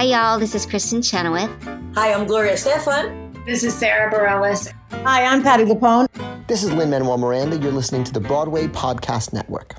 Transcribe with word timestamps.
Hi, 0.00 0.06
y'all. 0.06 0.38
This 0.38 0.54
is 0.54 0.64
Kristin 0.64 1.04
Chenoweth. 1.04 1.50
Hi, 1.94 2.14
I'm 2.14 2.26
Gloria 2.26 2.54
Estefan. 2.54 3.44
This 3.44 3.62
is 3.62 3.74
Sara 3.74 4.10
Bareilles. 4.10 4.72
Hi, 5.04 5.26
I'm 5.26 5.42
Patti 5.42 5.64
LuPone. 5.64 6.06
This 6.46 6.62
is 6.62 6.72
Lin 6.72 6.88
Manuel 6.88 7.18
Miranda. 7.18 7.58
You're 7.58 7.70
listening 7.70 8.04
to 8.04 8.12
the 8.14 8.18
Broadway 8.18 8.66
Podcast 8.66 9.34
Network. 9.34 9.74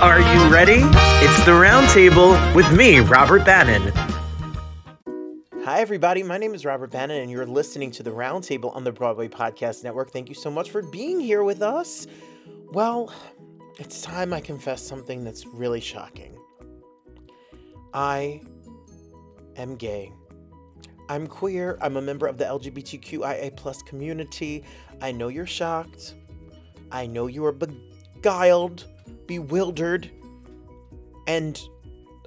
Are 0.00 0.20
you 0.20 0.50
ready? 0.50 0.80
It's 1.22 1.44
the 1.44 1.52
Roundtable 1.52 2.54
with 2.54 2.72
me, 2.72 3.00
Robert 3.00 3.44
Bannon. 3.44 3.92
Hi, 5.74 5.80
everybody. 5.80 6.22
My 6.22 6.38
name 6.38 6.54
is 6.54 6.64
Robert 6.64 6.92
Bannon, 6.92 7.20
and 7.20 7.28
you're 7.28 7.44
listening 7.44 7.90
to 7.90 8.04
the 8.04 8.10
Roundtable 8.12 8.72
on 8.76 8.84
the 8.84 8.92
Broadway 8.92 9.26
Podcast 9.26 9.82
Network. 9.82 10.12
Thank 10.12 10.28
you 10.28 10.34
so 10.36 10.48
much 10.48 10.70
for 10.70 10.82
being 10.82 11.18
here 11.18 11.42
with 11.42 11.62
us. 11.62 12.06
Well, 12.70 13.12
it's 13.80 14.00
time 14.00 14.32
I 14.32 14.40
confess 14.40 14.80
something 14.86 15.24
that's 15.24 15.44
really 15.46 15.80
shocking. 15.80 16.38
I 17.92 18.40
am 19.56 19.74
gay. 19.74 20.12
I'm 21.08 21.26
queer. 21.26 21.76
I'm 21.80 21.96
a 21.96 22.02
member 22.02 22.28
of 22.28 22.38
the 22.38 22.44
LGBTQIA 22.44 23.56
plus 23.56 23.82
community. 23.82 24.62
I 25.02 25.10
know 25.10 25.26
you're 25.26 25.44
shocked. 25.44 26.14
I 26.92 27.04
know 27.04 27.26
you 27.26 27.44
are 27.46 27.52
beguiled, 27.52 28.86
bewildered, 29.26 30.08
and 31.26 31.60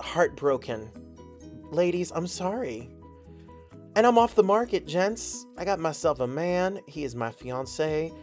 heartbroken. 0.02 0.90
Ladies, 1.72 2.12
I'm 2.14 2.28
sorry. 2.28 2.90
And 3.98 4.06
I'm 4.06 4.20
off 4.20 4.36
the 4.36 4.44
market, 4.44 4.86
gents. 4.86 5.48
I 5.58 5.66
got 5.66 5.80
myself 5.80 6.20
a 6.20 6.28
man. 6.28 6.82
He 6.86 7.04
is 7.04 7.16
my 7.16 7.32
fiance, 7.32 8.14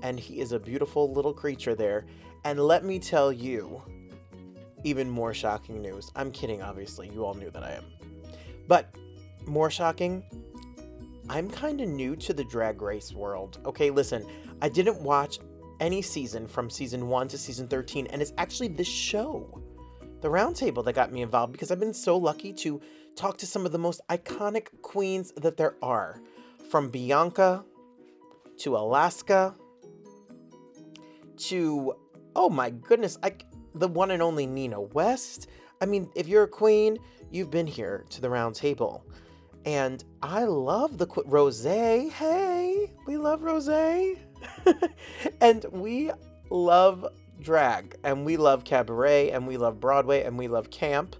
and 0.00 0.20
he 0.20 0.38
is 0.38 0.52
a 0.52 0.60
beautiful 0.60 1.12
little 1.12 1.34
creature 1.34 1.74
there. 1.74 2.06
And 2.44 2.60
let 2.60 2.84
me 2.84 3.00
tell 3.00 3.32
you, 3.32 3.82
even 4.84 5.10
more 5.10 5.34
shocking 5.34 5.82
news. 5.82 6.12
I'm 6.14 6.30
kidding, 6.30 6.62
obviously. 6.62 7.10
You 7.12 7.24
all 7.24 7.34
knew 7.34 7.50
that 7.50 7.64
I 7.64 7.72
am. 7.72 7.84
But 8.68 8.94
more 9.44 9.72
shocking, 9.72 10.22
I'm 11.28 11.50
kind 11.50 11.80
of 11.80 11.88
new 11.88 12.14
to 12.14 12.32
the 12.32 12.44
drag 12.44 12.80
race 12.80 13.12
world. 13.12 13.58
Okay, 13.66 13.90
listen, 13.90 14.24
I 14.62 14.68
didn't 14.68 15.00
watch 15.00 15.40
any 15.80 16.00
season 16.00 16.46
from 16.46 16.70
season 16.70 17.08
1 17.08 17.26
to 17.26 17.38
season 17.38 17.66
13, 17.66 18.06
and 18.06 18.22
it's 18.22 18.32
actually 18.38 18.68
this 18.68 18.86
show, 18.86 19.60
The 20.20 20.28
Roundtable, 20.28 20.84
that 20.84 20.94
got 20.94 21.10
me 21.10 21.22
involved 21.22 21.50
because 21.50 21.72
I've 21.72 21.80
been 21.80 21.92
so 21.92 22.16
lucky 22.16 22.52
to 22.52 22.80
talk 23.16 23.38
to 23.38 23.46
some 23.46 23.66
of 23.66 23.72
the 23.72 23.78
most 23.78 24.00
iconic 24.08 24.68
queens 24.82 25.32
that 25.36 25.56
there 25.56 25.74
are. 25.82 26.20
From 26.70 26.90
Bianca 26.90 27.64
to 28.58 28.76
Alaska 28.76 29.54
to, 31.36 31.94
oh 32.34 32.48
my 32.48 32.70
goodness, 32.70 33.18
I, 33.22 33.34
the 33.74 33.88
one 33.88 34.10
and 34.10 34.22
only 34.22 34.46
Nina 34.46 34.80
West. 34.80 35.48
I 35.80 35.86
mean, 35.86 36.10
if 36.14 36.28
you're 36.28 36.44
a 36.44 36.48
queen, 36.48 36.98
you've 37.30 37.50
been 37.50 37.66
here 37.66 38.04
to 38.10 38.20
the 38.20 38.30
round 38.30 38.54
table. 38.54 39.04
And 39.64 40.04
I 40.22 40.44
love 40.44 40.98
the 40.98 41.06
Rose. 41.26 41.64
Hey, 41.64 42.92
we 43.06 43.16
love 43.16 43.42
Rose. 43.42 43.68
and 45.40 45.64
we 45.70 46.10
love 46.50 47.06
drag, 47.40 47.96
and 48.04 48.24
we 48.24 48.36
love 48.36 48.64
cabaret, 48.64 49.30
and 49.30 49.46
we 49.46 49.56
love 49.56 49.80
Broadway, 49.80 50.22
and 50.22 50.38
we 50.38 50.48
love 50.48 50.70
camp. 50.70 51.16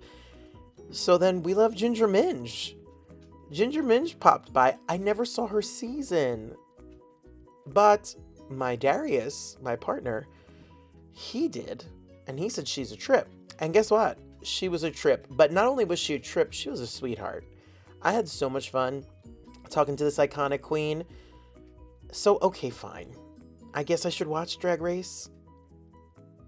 So 0.91 1.19
then 1.19 1.43
we 1.43 1.55
love 1.55 1.75
Ginger 1.75 2.09
Minj. 2.09 2.75
Ginger 3.51 3.83
Minj 3.83 4.19
popped 4.19 4.53
by. 4.53 4.79
I 4.89 4.97
never 4.97 5.25
saw 5.25 5.47
her 5.47 5.63
season. 5.63 6.55
But 7.67 8.15
my 8.49 8.77
Darius, 8.77 9.57
my 9.63 9.77
partner, 9.77 10.27
he 11.13 11.49
did. 11.49 11.85
And 12.27 12.39
he 12.39 12.49
said 12.49 12.69
she's 12.69 12.93
a 12.93 12.97
trip. 12.97 13.29
And 13.59 13.73
guess 13.73 13.91
what? 13.91 14.19
She 14.43 14.69
was 14.69 14.83
a 14.83 14.91
trip. 14.91 15.27
But 15.31 15.53
not 15.53 15.67
only 15.67 15.85
was 15.85 15.99
she 15.99 16.15
a 16.15 16.19
trip, 16.19 16.53
she 16.53 16.71
was 16.71 16.81
a 16.81 16.87
sweetheart. 16.87 17.45
I 18.03 18.13
had 18.13 18.29
so 18.29 18.51
much 18.51 18.71
fun 18.71 19.05
talking 19.71 19.97
to 19.97 20.05
this 20.05 20.19
iconic 20.19 20.61
queen. 20.61 21.05
So, 22.13 22.39
okay, 22.43 22.71
fine. 22.71 23.15
I 23.73 23.83
guess 23.83 24.07
I 24.07 24.11
should 24.11 24.29
watch 24.29 24.59
Drag 24.59 24.81
Race. 24.81 25.31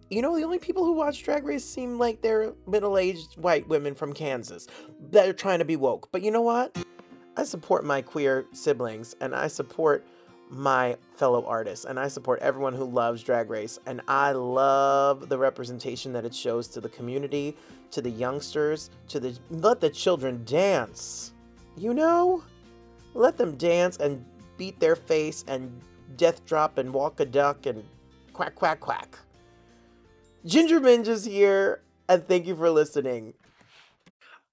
You 0.09 0.23
know, 0.23 0.37
the 0.37 0.45
only 0.45 0.61
people 0.61 0.85
who 0.85 0.93
watch 0.93 1.25
Drag 1.25 1.45
Race 1.45 1.65
seem 1.65 1.99
like 1.99 2.23
they're 2.23 2.53
middle 2.69 2.97
aged 2.97 3.37
white 3.39 3.67
women 3.67 3.95
from 3.95 4.13
Kansas 4.13 4.69
that 5.11 5.29
are 5.29 5.33
trying 5.33 5.59
to 5.59 5.65
be 5.65 5.75
woke. 5.75 6.09
But 6.13 6.23
you 6.23 6.31
know 6.31 6.43
what? 6.43 6.77
I 7.37 7.43
support 7.43 7.85
my 7.85 8.03
queer 8.03 8.47
siblings 8.53 9.17
and 9.21 9.35
I 9.35 9.49
support 9.49 10.07
my 10.49 10.97
fellow 11.17 11.45
artists 11.45 11.85
and 11.87 11.99
I 11.99 12.07
support 12.07 12.41
everyone 12.41 12.73
who 12.73 12.85
loves 12.85 13.25
Drag 13.25 13.51
Race. 13.51 13.81
And 13.87 14.01
I 14.07 14.31
love 14.31 15.29
the 15.29 15.39
representation 15.39 16.13
that 16.13 16.25
it 16.25 16.35
shows 16.35 16.69
to 16.69 16.81
the 16.81 16.89
community, 16.89 17.57
to 17.91 18.01
the 18.01 18.11
youngsters, 18.11 18.91
to 19.09 19.19
the 19.19 19.37
let 19.51 19.81
the 19.81 19.91
children 19.91 20.45
dance. 20.45 21.33
You 21.77 21.95
know? 21.95 22.45
Let 23.15 23.37
them 23.37 23.57
dance 23.57 23.97
and 23.97 24.25
beat 24.57 24.79
their 24.79 24.95
face 24.95 25.45
and 25.49 25.81
death 26.17 26.45
drop 26.47 26.79
and 26.79 26.93
walk 26.93 27.19
a 27.19 27.25
duck 27.25 27.67
and 27.67 27.83
quack, 28.33 28.55
quack, 28.55 28.79
quack. 28.79 29.19
Ginger 30.47 30.81
Minj 30.81 31.09
is 31.09 31.25
here, 31.25 31.83
and 32.09 32.25
thank 32.29 32.47
you 32.47 32.55
for 32.55 32.71
listening. 32.71 33.35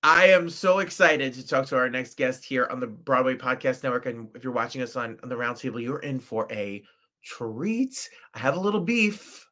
I 0.02 0.26
am 0.26 0.50
so 0.50 0.80
excited 0.80 1.36
to 1.36 1.48
talk 1.48 1.68
to 1.68 1.78
our 1.78 1.88
next 1.88 2.18
guest 2.18 2.44
here 2.44 2.68
on 2.72 2.80
the 2.80 2.88
Broadway 2.88 3.36
Podcast 3.36 3.84
Network. 3.84 4.08
And 4.08 4.28
if 4.34 4.44
you're 4.44 4.54
watching 4.54 4.82
us 4.82 4.96
on, 4.96 5.20
on 5.22 5.30
the 5.30 5.36
roundtable, 5.36 5.82
you're 5.82 6.00
in 6.00 6.20
for 6.20 6.48
a 6.52 6.84
treat. 7.24 8.10
I 8.34 8.40
have 8.40 8.58
a 8.58 8.60
little 8.60 8.80
beef. 8.82 9.48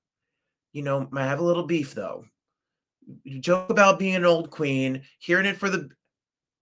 You 0.73 0.81
know, 0.81 1.07
I 1.13 1.25
have 1.25 1.39
a 1.39 1.43
little 1.43 1.67
beef 1.67 1.93
though. 1.93 2.25
You 3.23 3.39
joke 3.39 3.69
about 3.69 3.99
being 3.99 4.15
an 4.15 4.25
old 4.25 4.49
queen, 4.49 5.03
hearing 5.19 5.45
it 5.45 5.57
for 5.57 5.69
the 5.69 5.89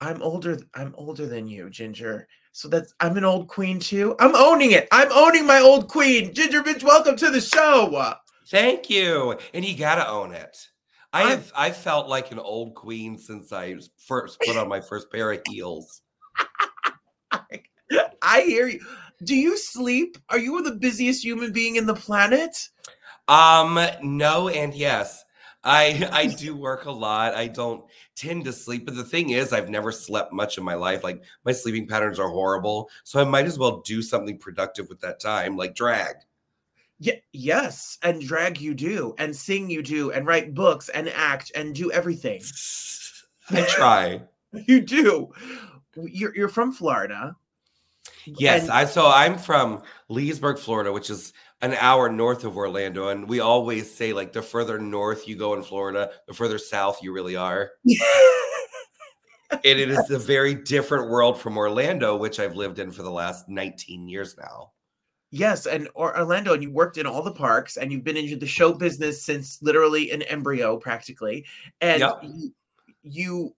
I'm 0.01 0.21
older, 0.21 0.57
I'm 0.73 0.93
older 0.97 1.25
than 1.25 1.47
you, 1.47 1.69
Ginger. 1.69 2.27
So 2.51 2.67
that's 2.67 2.93
I'm 2.99 3.15
an 3.15 3.23
old 3.23 3.47
queen 3.47 3.79
too. 3.79 4.15
I'm 4.19 4.35
owning 4.35 4.71
it. 4.71 4.89
I'm 4.91 5.11
owning 5.11 5.47
my 5.47 5.59
old 5.59 5.87
queen. 5.87 6.33
Ginger 6.33 6.63
Bitch, 6.63 6.83
welcome 6.83 7.15
to 7.15 7.29
the 7.31 7.39
show. 7.39 8.15
Thank 8.49 8.89
you. 8.89 9.37
And 9.53 9.63
you 9.63 9.77
gotta 9.77 10.07
own 10.07 10.33
it. 10.33 10.69
I 11.11 11.23
have 11.23 11.51
I 11.55 11.71
felt 11.71 12.07
like 12.07 12.31
an 12.31 12.39
old 12.39 12.75
queen 12.75 13.17
since 13.17 13.51
I 13.51 13.77
first 13.97 14.39
put 14.41 14.57
on 14.57 14.67
my 14.67 14.79
first 14.89 15.11
pair 15.11 15.31
of 15.31 15.41
heels. 15.47 16.01
I 18.21 18.41
hear 18.41 18.67
you. 18.67 18.79
Do 19.23 19.35
you 19.35 19.57
sleep? 19.57 20.17
Are 20.29 20.37
you 20.37 20.61
the 20.63 20.75
busiest 20.75 21.23
human 21.23 21.51
being 21.51 21.75
in 21.75 21.85
the 21.85 21.95
planet? 21.95 22.69
Um, 23.27 23.79
no 24.01 24.49
and 24.49 24.73
yes. 24.73 25.25
I 25.63 26.07
I 26.11 26.27
do 26.27 26.55
work 26.55 26.85
a 26.85 26.91
lot. 26.91 27.35
I 27.35 27.47
don't 27.47 27.83
tend 28.15 28.45
to 28.45 28.53
sleep, 28.53 28.85
but 28.85 28.95
the 28.95 29.03
thing 29.03 29.31
is, 29.31 29.51
I've 29.51 29.69
never 29.69 29.91
slept 29.91 30.31
much 30.31 30.57
in 30.57 30.63
my 30.63 30.75
life. 30.75 31.03
Like 31.03 31.21
my 31.43 31.51
sleeping 31.51 31.85
patterns 31.85 32.17
are 32.17 32.29
horrible, 32.29 32.89
so 33.03 33.19
I 33.19 33.25
might 33.25 33.45
as 33.45 33.59
well 33.59 33.81
do 33.81 34.01
something 34.01 34.37
productive 34.37 34.87
with 34.87 35.01
that 35.01 35.19
time, 35.19 35.57
like 35.57 35.75
drag. 35.75 36.15
Yeah, 36.99 37.15
yes, 37.31 37.97
and 38.03 38.21
drag 38.21 38.59
you 38.59 38.73
do, 38.73 39.15
and 39.17 39.33
sing 39.35 39.69
you 39.69 39.81
do, 39.81 40.11
and 40.11 40.27
write 40.27 40.53
books 40.53 40.89
and 40.89 41.07
act 41.09 41.51
and 41.55 41.73
do 41.73 41.91
everything. 41.91 42.41
I 43.51 43.61
try. 43.63 44.21
you 44.67 44.81
do. 44.81 45.31
You're 45.95 46.35
you're 46.35 46.49
from 46.49 46.71
Florida. 46.71 47.35
Yes, 48.25 48.63
And- 48.63 48.71
I 48.71 48.85
so 48.85 49.07
I'm 49.07 49.37
from 49.37 49.81
Leesburg, 50.09 50.59
Florida, 50.59 50.91
which 50.91 51.09
is 51.09 51.31
an 51.61 51.73
hour 51.73 52.09
north 52.09 52.43
of 52.43 52.57
Orlando, 52.57 53.09
and 53.09 53.27
we 53.27 53.39
always 53.39 53.93
say 53.93 54.13
like 54.13 54.33
the 54.33 54.41
further 54.41 54.77
north 54.79 55.27
you 55.27 55.35
go 55.35 55.53
in 55.53 55.63
Florida, 55.63 56.11
the 56.27 56.33
further 56.33 56.57
south 56.57 57.01
you 57.01 57.11
really 57.13 57.35
are. 57.35 57.71
and 59.51 59.63
it 59.63 59.89
is 59.89 60.09
a 60.09 60.19
very 60.19 60.53
different 60.53 61.09
world 61.09 61.39
from 61.39 61.57
Orlando, 61.57 62.15
which 62.15 62.39
I've 62.39 62.55
lived 62.55 62.79
in 62.79 62.91
for 62.91 63.03
the 63.03 63.11
last 63.11 63.49
19 63.49 64.07
years 64.07 64.35
now. 64.37 64.71
Yes, 65.31 65.67
and 65.67 65.87
or 65.93 66.17
Orlando, 66.17 66.53
and 66.53 66.63
you 66.63 66.71
worked 66.71 66.97
in 66.97 67.05
all 67.05 67.21
the 67.21 67.31
parks, 67.31 67.77
and 67.77 67.91
you've 67.91 68.03
been 68.03 68.17
into 68.17 68.35
the 68.35 68.47
show 68.47 68.73
business 68.73 69.23
since 69.23 69.61
literally 69.61 70.09
an 70.11 70.23
embryo, 70.23 70.77
practically. 70.77 71.45
And 71.81 71.99
Yep. 71.99 72.23
you, 72.23 72.53
you 73.03 73.55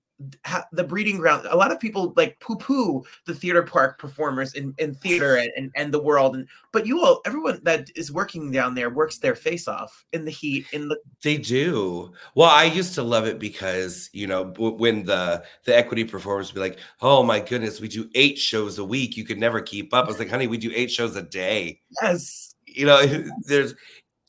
the 0.71 0.83
breeding 0.83 1.17
ground. 1.17 1.47
A 1.49 1.55
lot 1.55 1.71
of 1.71 1.79
people 1.79 2.13
like 2.15 2.39
poo-poo 2.39 3.03
the 3.25 3.33
theater 3.33 3.63
park 3.63 3.99
performers 3.99 4.53
in, 4.53 4.73
in 4.77 4.93
theater 4.95 5.35
and, 5.37 5.51
and 5.55 5.71
and 5.75 5.93
the 5.93 6.01
world, 6.01 6.35
and 6.35 6.47
but 6.71 6.85
you 6.85 7.01
all, 7.01 7.21
everyone 7.25 7.59
that 7.63 7.89
is 7.95 8.11
working 8.11 8.51
down 8.51 8.75
there 8.75 8.89
works 8.89 9.17
their 9.17 9.35
face 9.35 9.67
off 9.67 10.05
in 10.13 10.25
the 10.25 10.31
heat, 10.31 10.65
in 10.71 10.87
the 10.87 10.97
They 11.21 11.37
do. 11.37 12.11
Well, 12.35 12.49
I 12.49 12.65
used 12.65 12.95
to 12.95 13.03
love 13.03 13.25
it 13.25 13.39
because 13.39 14.09
you 14.13 14.27
know 14.27 14.53
when 14.57 15.03
the 15.03 15.43
the 15.65 15.75
equity 15.75 16.03
performers 16.03 16.53
would 16.53 16.61
be 16.61 16.69
like, 16.69 16.79
"Oh 17.01 17.23
my 17.23 17.39
goodness, 17.39 17.79
we 17.81 17.87
do 17.87 18.09
eight 18.15 18.37
shows 18.37 18.79
a 18.79 18.85
week. 18.85 19.17
You 19.17 19.25
could 19.25 19.39
never 19.39 19.61
keep 19.61 19.93
up." 19.93 20.05
I 20.05 20.07
was 20.07 20.19
like, 20.19 20.29
"Honey, 20.29 20.47
we 20.47 20.57
do 20.57 20.71
eight 20.73 20.91
shows 20.91 21.15
a 21.15 21.21
day." 21.21 21.81
yes, 22.01 22.55
You 22.65 22.85
know, 22.85 23.01
there's 23.45 23.75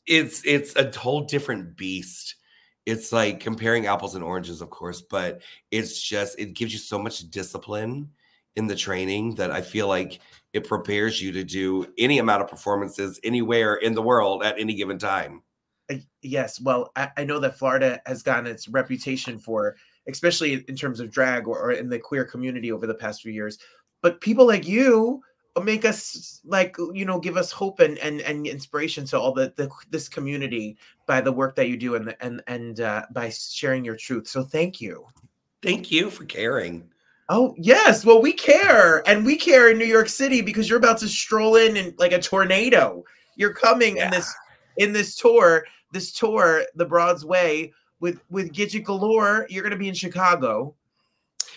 it's 0.05 0.45
it's 0.45 0.75
a 0.75 0.91
whole 0.97 1.21
different 1.21 1.77
beast. 1.77 2.35
It's 2.85 3.11
like 3.13 3.39
comparing 3.39 3.85
apples 3.87 4.15
and 4.15 4.23
oranges, 4.23 4.61
of 4.61 4.69
course, 4.69 5.01
but 5.01 5.41
it's 5.71 6.01
just 6.01 6.37
it 6.39 6.53
gives 6.53 6.73
you 6.73 6.79
so 6.79 6.99
much 6.99 7.29
discipline 7.29 8.09
in 8.55 8.67
the 8.67 8.75
training 8.75 9.35
that 9.35 9.51
I 9.51 9.61
feel 9.61 9.87
like 9.87 10.19
it 10.53 10.67
prepares 10.67 11.21
you 11.21 11.31
to 11.31 11.43
do 11.43 11.87
any 11.97 12.19
amount 12.19 12.43
of 12.43 12.49
performances 12.49 13.19
anywhere 13.23 13.75
in 13.75 13.93
the 13.93 14.01
world 14.01 14.43
at 14.43 14.59
any 14.59 14.75
given 14.75 14.99
time. 14.99 15.41
Yes, 16.21 16.61
well, 16.61 16.91
I, 16.95 17.09
I 17.17 17.23
know 17.23 17.39
that 17.39 17.57
Florida 17.57 18.01
has 18.05 18.23
gotten 18.23 18.47
its 18.47 18.67
reputation 18.67 19.39
for, 19.39 19.75
especially 20.07 20.63
in 20.67 20.75
terms 20.75 20.99
of 20.99 21.11
drag 21.11 21.47
or, 21.47 21.59
or 21.59 21.71
in 21.71 21.89
the 21.89 21.99
queer 21.99 22.25
community 22.25 22.71
over 22.71 22.87
the 22.87 22.93
past 22.93 23.21
few 23.21 23.31
years. 23.31 23.57
But 24.01 24.21
people 24.21 24.45
like 24.45 24.67
you 24.67 25.21
make 25.61 25.85
us 25.85 26.41
like 26.45 26.75
you 26.93 27.05
know 27.05 27.19
give 27.19 27.37
us 27.37 27.51
hope 27.51 27.79
and 27.79 27.97
and, 27.99 28.21
and 28.21 28.47
inspiration 28.47 29.05
to 29.05 29.19
all 29.19 29.33
the, 29.33 29.53
the 29.55 29.69
this 29.91 30.09
community 30.09 30.77
by 31.05 31.21
the 31.21 31.31
work 31.31 31.55
that 31.55 31.69
you 31.69 31.77
do 31.77 31.95
and 31.95 32.07
the, 32.07 32.25
and 32.25 32.41
and 32.47 32.79
uh, 32.79 33.03
by 33.11 33.29
sharing 33.29 33.85
your 33.85 33.95
truth. 33.95 34.27
So 34.27 34.43
thank 34.43 34.81
you. 34.81 35.05
Thank 35.61 35.91
you 35.91 36.09
for 36.09 36.25
caring. 36.25 36.89
Oh 37.29 37.55
yes, 37.57 38.05
well 38.05 38.21
we 38.21 38.33
care, 38.33 39.07
and 39.07 39.25
we 39.25 39.37
care 39.37 39.69
in 39.71 39.77
New 39.77 39.85
York 39.85 40.09
City 40.09 40.41
because 40.41 40.67
you're 40.67 40.79
about 40.79 40.97
to 40.99 41.07
stroll 41.07 41.55
in 41.55 41.77
in 41.77 41.93
like 41.97 42.11
a 42.11 42.21
tornado. 42.21 43.03
You're 43.35 43.53
coming 43.53 43.97
in 43.97 44.09
this 44.09 44.33
in 44.77 44.91
this 44.91 45.15
tour, 45.15 45.65
this 45.91 46.11
tour, 46.11 46.63
the 46.75 46.85
Broad's 46.85 47.25
Way 47.25 47.73
with 47.99 48.19
with 48.29 48.51
Gidget 48.51 48.83
Galore. 48.83 49.47
You're 49.49 49.63
gonna 49.63 49.77
be 49.77 49.87
in 49.87 49.93
Chicago. 49.93 50.75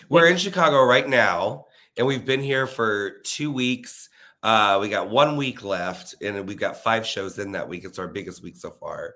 We're 0.09 0.27
in 0.27 0.37
Chicago 0.37 0.83
right 0.83 1.07
now, 1.07 1.65
and 1.97 2.05
we've 2.05 2.25
been 2.25 2.41
here 2.41 2.67
for 2.67 3.19
two 3.23 3.51
weeks. 3.51 4.09
Uh, 4.43 4.77
we 4.79 4.87
got 4.87 5.09
one 5.09 5.35
week 5.35 5.63
left, 5.63 6.15
and 6.21 6.47
we've 6.47 6.59
got 6.59 6.83
five 6.83 7.05
shows 7.05 7.39
in 7.39 7.51
that 7.53 7.67
week. 7.67 7.83
It's 7.83 7.99
our 7.99 8.07
biggest 8.07 8.43
week 8.43 8.55
so 8.55 8.69
far. 8.69 9.15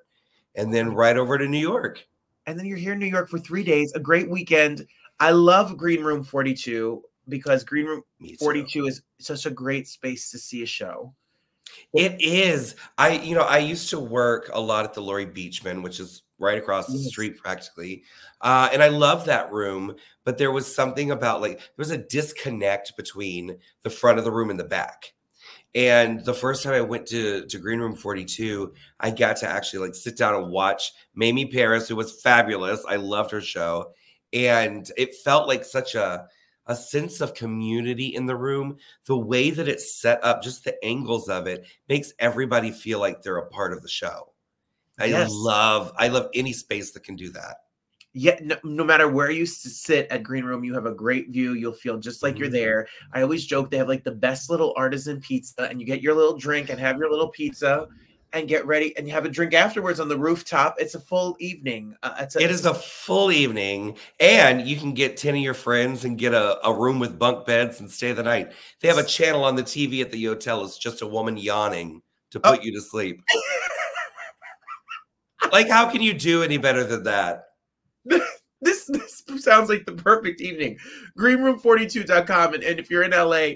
And 0.56 0.74
then 0.74 0.94
right 0.94 1.16
over 1.16 1.38
to 1.38 1.48
New 1.48 1.60
York. 1.60 2.06
and 2.48 2.58
then 2.58 2.66
you're 2.66 2.78
here 2.78 2.94
in 2.94 3.00
New 3.00 3.06
York 3.06 3.30
for 3.30 3.40
three 3.40 3.64
days, 3.64 3.94
a 3.94 4.00
great 4.00 4.30
weekend. 4.30 4.86
I 5.20 5.32
love 5.32 5.78
Green 5.78 6.04
Room 6.04 6.24
42 6.24 7.04
because 7.30 7.64
Green 7.64 7.86
Room 7.86 8.04
42 8.40 8.88
is 8.88 9.04
such 9.20 9.46
a 9.46 9.52
great 9.52 9.88
space 9.88 10.32
to 10.32 10.40
see 10.40 10.64
a 10.64 10.66
show. 10.66 11.14
It 11.94 12.20
is. 12.20 12.76
I, 12.98 13.12
you 13.12 13.36
know, 13.36 13.44
I 13.44 13.60
used 13.60 13.90
to 13.92 14.00
work 14.00 14.50
a 14.54 14.60
lot 14.60 14.84
at 14.84 14.94
the 14.94 15.02
Laurie 15.02 15.28
Beechman, 15.28 15.84
which 15.84 16.00
is 16.00 16.24
right 16.42 16.58
across 16.58 16.88
the 16.88 16.98
Yes. 16.98 17.08
street 17.10 17.38
practically. 17.38 18.04
Uh, 18.42 18.70
and 18.74 18.84
I 18.84 18.90
love 18.90 19.26
that 19.26 19.52
room, 19.52 19.96
but 20.26 20.38
there 20.38 20.52
was 20.52 20.74
something 20.74 21.12
about 21.12 21.42
like 21.42 21.58
there 21.60 21.66
was 21.78 21.92
a 21.92 21.98
disconnect 21.98 22.98
between 22.98 23.58
the 23.84 23.90
front 23.90 24.20
of 24.20 24.26
the 24.26 24.32
room 24.32 24.50
and 24.50 24.60
the 24.60 24.64
back. 24.66 25.14
And 25.74 26.24
the 26.26 26.34
first 26.34 26.64
time 26.64 26.74
I 26.74 26.82
went 26.82 27.08
to, 27.08 27.46
to 27.46 27.58
Green 27.58 27.80
Room 27.80 27.96
42, 27.96 28.74
I 29.00 29.10
got 29.12 29.38
to 29.38 29.48
actually 29.48 29.88
like 29.88 29.96
sit 29.96 30.18
down 30.18 30.36
and 30.36 30.52
watch 30.52 30.92
Mamie 31.16 31.46
Parris, 31.46 31.88
who 31.88 31.96
was 31.96 32.22
fabulous. 32.22 32.84
I 32.88 32.98
loved 32.98 33.32
her 33.32 33.40
show. 33.42 33.94
And 34.34 34.90
it 34.98 35.16
felt 35.24 35.48
like 35.48 35.64
such 35.64 35.96
a 35.96 36.28
a 36.68 36.76
sense 36.76 37.22
of 37.22 37.34
community 37.34 38.08
in 38.16 38.26
the 38.28 38.36
room. 38.36 38.78
The 39.06 39.18
way 39.18 39.50
that 39.50 39.68
it's 39.68 40.00
set 40.00 40.24
up, 40.24 40.44
just 40.44 40.64
the 40.64 40.82
angles 40.86 41.28
of 41.28 41.48
it, 41.48 41.66
makes 41.90 42.14
everybody 42.20 42.72
feel 42.72 43.00
like 43.00 43.22
they're 43.22 43.38
a 43.38 43.48
part 43.50 43.74
of 43.74 43.82
the 43.82 43.90
show. 43.90 44.31
I 45.00 45.06
Yes. 45.06 45.30
love, 45.32 45.92
I 45.98 46.08
love 46.10 46.30
any 46.34 46.54
space 46.54 46.92
that 46.92 47.04
can 47.04 47.16
do 47.16 47.30
that. 47.32 47.58
Yeah, 48.14 48.38
no, 48.42 48.58
no 48.66 48.84
matter 48.84 49.08
where 49.08 49.32
you 49.32 49.46
sit 49.46 50.08
at 50.12 50.22
Green 50.22 50.44
Room, 50.44 50.66
you 50.66 50.74
have 50.74 50.86
a 50.86 50.92
great 50.92 51.30
view. 51.30 51.54
You'll 51.54 51.72
feel 51.72 51.98
just 51.98 52.22
like 52.22 52.38
you're 52.38 52.50
Mhm. 52.50 52.54
there. 52.54 52.88
I 53.14 53.22
always 53.22 53.46
joke 53.46 53.72
they 53.72 53.78
have 53.78 53.88
like 53.88 54.04
the 54.04 54.12
best 54.12 54.50
little 54.50 54.74
artisan 54.76 55.22
pizza, 55.22 55.64
and 55.64 55.80
you 55.80 55.88
get 55.88 56.02
your 56.02 56.14
little 56.14 56.38
drink 56.38 56.70
and 56.70 56.78
have 56.80 56.98
your 56.98 57.10
little 57.10 57.30
pizza 57.30 57.88
and 58.34 58.48
get 58.50 58.66
ready 58.66 58.96
and 58.98 59.08
you 59.08 59.14
have 59.14 59.26
a 59.26 59.30
drink 59.30 59.54
afterwards 59.54 60.00
on 60.02 60.10
the 60.10 60.18
rooftop. 60.18 60.76
It's 60.78 60.94
a 60.96 61.00
full 61.00 61.38
evening. 61.40 61.96
Uh, 62.04 62.16
it's 62.20 62.36
a, 62.36 62.40
It 62.42 62.52
is 62.52 62.66
a 62.66 62.74
full 62.74 63.32
evening, 63.32 63.98
and 64.20 64.68
you 64.68 64.76
can 64.76 64.94
get 64.94 65.16
10 65.16 65.36
of 65.36 65.42
your 65.42 65.54
friends 65.54 66.04
and 66.04 66.18
get 66.18 66.34
a, 66.34 66.60
a 66.68 66.74
room 66.74 67.00
with 67.00 67.18
bunk 67.18 67.46
beds 67.46 67.80
and 67.80 67.90
stay 67.90 68.12
the 68.12 68.24
night. 68.24 68.52
They 68.82 68.90
have 68.90 68.98
a 68.98 69.04
channel 69.06 69.46
on 69.46 69.56
the 69.56 69.64
TV 69.64 70.02
at 70.02 70.12
the 70.12 70.22
hotel. 70.26 70.66
It's 70.66 70.78
just 70.78 71.02
a 71.02 71.08
woman 71.08 71.38
yawning 71.38 72.02
to 72.32 72.42
Oh. 72.44 72.52
put 72.52 72.64
you 72.64 72.74
to 72.74 72.82
sleep. 72.82 73.22
like, 75.52 75.70
how 75.70 75.90
can 75.90 76.02
you 76.02 76.14
do 76.14 76.44
any 76.44 76.58
better 76.58 76.84
than 76.84 77.04
that? 77.04 77.50
this 78.62 78.86
this 78.86 79.24
sounds 79.40 79.70
like 79.70 79.86
the 79.86 79.94
perfect 79.94 80.42
evening. 80.42 80.78
Greenroom42.com. 81.18 82.54
And, 82.54 82.64
and 82.64 82.80
if 82.80 82.90
you're 82.90 83.04
in 83.04 83.12
LA 83.12 83.56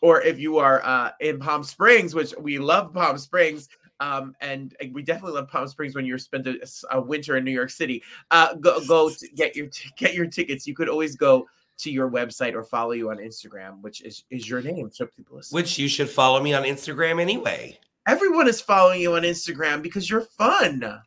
or 0.00 0.22
if 0.22 0.38
you 0.38 0.58
are 0.58 0.82
uh, 0.84 1.10
in 1.20 1.38
Palm 1.38 1.62
Springs, 1.62 2.14
which 2.14 2.34
we 2.38 2.58
love 2.58 2.92
Palm 2.92 3.18
Springs, 3.18 3.68
um, 4.00 4.34
and 4.40 4.74
we 4.92 5.02
definitely 5.02 5.38
love 5.38 5.48
Palm 5.48 5.68
Springs 5.68 5.94
when 5.94 6.04
you're 6.04 6.18
spent 6.18 6.46
a, 6.46 6.58
a 6.90 7.00
winter 7.00 7.36
in 7.36 7.44
New 7.44 7.52
York 7.52 7.70
City. 7.70 8.02
Uh, 8.30 8.54
go 8.54 8.84
go 8.86 9.10
get 9.36 9.54
your 9.54 9.68
get 9.96 10.14
your 10.14 10.26
tickets. 10.26 10.66
You 10.66 10.74
could 10.74 10.88
always 10.88 11.14
go 11.14 11.46
to 11.78 11.90
your 11.90 12.10
website 12.10 12.54
or 12.54 12.64
follow 12.64 12.92
you 12.92 13.10
on 13.10 13.18
Instagram, 13.18 13.80
which 13.80 14.02
is 14.02 14.24
is 14.30 14.48
your 14.48 14.60
name. 14.60 14.90
So 14.92 15.06
people 15.06 15.36
listen. 15.36 15.54
Which 15.54 15.78
you 15.78 15.88
should 15.88 16.10
follow 16.10 16.42
me 16.42 16.52
on 16.52 16.64
Instagram 16.64 17.20
anyway. 17.20 17.78
Everyone 18.08 18.48
is 18.48 18.60
following 18.60 19.00
you 19.00 19.14
on 19.14 19.22
Instagram 19.22 19.82
because 19.82 20.10
you're 20.10 20.22
fun. 20.22 21.00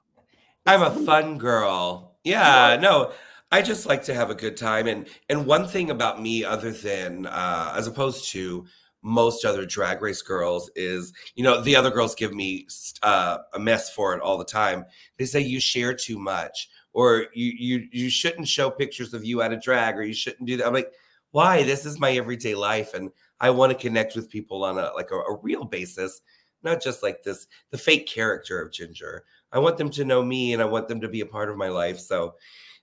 I'm 0.65 0.81
a 0.81 1.05
fun 1.05 1.37
girl. 1.37 2.17
Yeah, 2.23 2.77
no, 2.81 3.11
I 3.51 3.61
just 3.61 3.85
like 3.85 4.03
to 4.03 4.13
have 4.13 4.29
a 4.31 4.35
good 4.35 4.57
time. 4.57 4.87
And 4.87 5.07
and 5.29 5.45
one 5.45 5.67
thing 5.67 5.91
about 5.91 6.21
me, 6.21 6.43
other 6.43 6.71
than 6.71 7.27
uh, 7.27 7.73
as 7.75 7.87
opposed 7.87 8.31
to 8.31 8.65
most 9.03 9.45
other 9.45 9.65
drag 9.65 10.01
race 10.01 10.23
girls, 10.23 10.71
is 10.75 11.13
you 11.35 11.43
know 11.43 11.61
the 11.61 11.75
other 11.75 11.91
girls 11.91 12.15
give 12.15 12.33
me 12.33 12.67
uh, 13.03 13.37
a 13.53 13.59
mess 13.59 13.93
for 13.93 14.15
it 14.15 14.21
all 14.21 14.37
the 14.37 14.45
time. 14.45 14.85
They 15.17 15.25
say 15.25 15.41
you 15.41 15.59
share 15.59 15.93
too 15.93 16.17
much, 16.17 16.69
or 16.93 17.27
you 17.33 17.53
you 17.57 17.87
you 17.91 18.09
shouldn't 18.09 18.47
show 18.47 18.71
pictures 18.71 19.13
of 19.13 19.23
you 19.23 19.41
out 19.43 19.53
of 19.53 19.61
drag, 19.61 19.97
or 19.97 20.03
you 20.03 20.15
shouldn't 20.15 20.47
do 20.47 20.57
that. 20.57 20.65
I'm 20.65 20.73
like, 20.73 20.91
why? 21.31 21.63
This 21.63 21.85
is 21.85 21.99
my 21.99 22.11
everyday 22.13 22.55
life, 22.55 22.95
and 22.95 23.11
I 23.39 23.51
want 23.51 23.71
to 23.71 23.77
connect 23.77 24.15
with 24.15 24.31
people 24.31 24.63
on 24.63 24.79
a 24.79 24.91
like 24.95 25.11
a, 25.11 25.15
a 25.17 25.37
real 25.43 25.65
basis, 25.65 26.21
not 26.63 26.81
just 26.81 27.03
like 27.03 27.21
this 27.23 27.45
the 27.69 27.77
fake 27.77 28.07
character 28.07 28.59
of 28.59 28.71
Ginger. 28.71 29.25
I 29.51 29.59
want 29.59 29.77
them 29.77 29.89
to 29.91 30.05
know 30.05 30.23
me 30.23 30.53
and 30.53 30.61
I 30.61 30.65
want 30.65 30.87
them 30.87 31.01
to 31.01 31.07
be 31.07 31.21
a 31.21 31.25
part 31.25 31.49
of 31.49 31.57
my 31.57 31.69
life. 31.69 31.99
So 31.99 32.35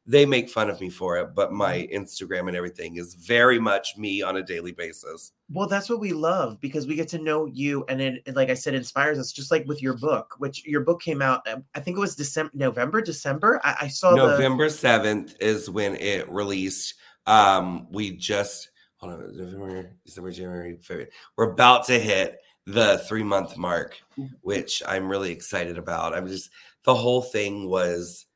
they 0.05 0.27
make 0.27 0.51
fun 0.51 0.69
of 0.69 0.81
me 0.81 0.91
for 0.91 1.17
it, 1.19 1.35
but 1.35 1.53
my 1.53 1.89
Instagram 1.93 2.49
and 2.49 2.57
everything 2.57 2.97
is 2.97 3.15
very 3.15 3.59
much 3.59 3.97
me 3.97 4.21
on 4.21 4.37
a 4.37 4.43
daily 4.43 4.73
basis. 4.73 5.33
Well, 5.49 5.69
that's 5.69 5.89
what 5.89 6.01
we 6.01 6.13
love 6.13 6.61
because 6.61 6.87
we 6.87 6.97
get 6.97 7.09
to 7.09 7.19
know 7.19 7.47
you, 7.47 7.85
and 7.89 8.01
it, 8.01 8.35
like 8.35 8.51
I 8.51 8.55
said, 8.55 8.75
inspires 8.75 9.19
us. 9.19 9.31
Just 9.31 9.53
like 9.53 9.65
with 9.67 9.81
your 9.81 9.95
book, 9.95 10.35
which 10.39 10.67
your 10.67 10.81
book 10.81 11.01
came 11.01 11.23
out, 11.23 11.47
um, 11.49 11.65
I 11.75 11.81
think 11.81 11.97
it 11.97 12.01
was 12.01 12.17
December, 12.17 12.51
November, 12.55 13.01
December. 13.01 13.61
I, 13.63 13.77
I 13.83 13.89
saw 13.89 14.11
the 14.11 14.17
November 14.17 14.67
7th 14.67 15.37
is 15.41 15.71
when 15.71 15.95
it 15.97 16.29
released. 16.29 16.95
Um, 17.27 17.87
we 17.93 18.17
just 18.17 18.71
hold 18.97 19.13
on, 19.13 19.37
November, 19.37 19.93
December, 20.05 20.33
January, 20.33 20.79
February. 20.83 21.11
We're 21.37 21.53
about 21.53 21.87
to 21.87 21.99
hit 21.99 22.39
the 22.67 22.99
three 23.09 23.23
month 23.23 23.57
mark, 23.57 24.01
mm-hmm. 24.19 24.35
which 24.43 24.83
I'm 24.87 25.09
really 25.09 25.31
excited 25.33 25.79
about. 25.79 26.15
I'm 26.15 26.29
just 26.29 26.51
the 26.85 26.95
whole 26.95 27.23
thing 27.23 27.69
was 27.69 28.27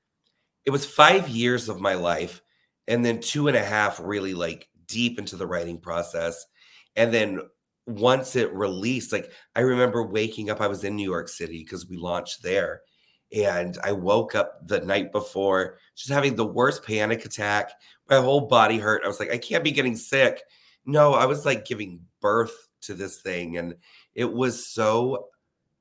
it 0.65 0.71
was 0.71 0.85
five 0.85 1.29
years 1.29 1.69
of 1.69 1.81
my 1.81 1.95
life, 1.95 2.43
and 2.89 3.05
then 3.05 3.21
two 3.21 3.49
and 3.49 3.57
a 3.57 3.65
half 3.65 4.01
really 4.01 4.35
like 4.35 4.69
deep 4.87 5.19
into 5.19 5.37
the 5.37 5.47
writing 5.47 5.79
process. 5.79 6.47
And 6.97 7.13
then 7.13 7.41
once 7.87 8.35
it 8.37 8.53
released, 8.53 9.13
like 9.13 9.31
I 9.55 9.61
remember 9.61 10.03
waking 10.03 10.51
up, 10.51 10.61
I 10.61 10.67
was 10.67 10.85
in 10.85 10.97
New 10.97 11.09
York 11.09 11.29
City 11.29 11.63
because 11.63 11.89
we 11.89 11.97
launched 11.97 12.43
there. 12.43 12.83
And 13.35 13.77
I 13.83 13.93
woke 13.93 14.37
up 14.37 14.67
the 14.67 14.81
night 14.81 15.11
before 15.11 15.79
just 15.97 16.11
having 16.11 16.37
the 16.37 16.47
worst 16.47 16.85
panic 16.85 17.25
attack. 17.25 17.73
My 18.09 18.17
whole 18.17 18.43
body 18.43 18.79
hurt. 18.79 19.03
I 19.05 19.09
was 19.09 19.19
like, 19.19 19.33
I 19.33 19.39
can't 19.39 19.65
be 19.65 19.73
getting 19.73 19.97
sick. 19.97 20.43
No, 20.85 21.13
I 21.13 21.27
was 21.27 21.45
like 21.45 21.65
giving 21.65 22.01
birth 22.21 22.69
to 22.83 22.95
this 22.95 23.21
thing. 23.21 23.59
And 23.59 23.75
it 24.17 24.33
was 24.33 24.67
so 24.67 25.29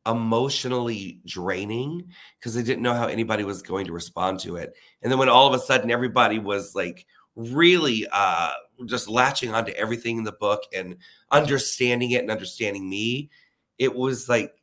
emotionally 0.06 1.22
draining 1.26 2.08
because 2.38 2.56
I 2.56 2.62
didn't 2.62 2.84
know 2.84 2.94
how 2.94 3.08
anybody 3.08 3.44
was 3.44 3.64
going 3.64 3.88
to 3.88 3.94
respond 3.94 4.40
to 4.42 4.58
it. 4.58 4.76
And 5.02 5.12
then 5.12 5.18
when 5.18 5.30
all 5.30 5.48
of 5.48 5.60
a 5.60 5.64
sudden 5.64 5.90
everybody 5.90 6.38
was 6.38 6.76
like 6.76 7.08
really 7.36 8.06
uh 8.12 8.52
just 8.86 9.10
latching 9.10 9.54
onto 9.54 9.72
everything 9.72 10.18
in 10.18 10.24
the 10.24 10.32
book 10.34 10.62
and 10.74 10.98
understanding 11.32 12.12
it 12.12 12.22
and 12.22 12.30
understanding 12.30 12.88
me, 12.88 13.32
it 13.80 13.94
was 13.94 14.30
like 14.30 14.54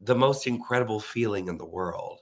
the 0.00 0.14
most 0.14 0.46
incredible 0.46 0.98
feeling 0.98 1.46
in 1.48 1.58
the 1.58 1.66
world. 1.66 2.20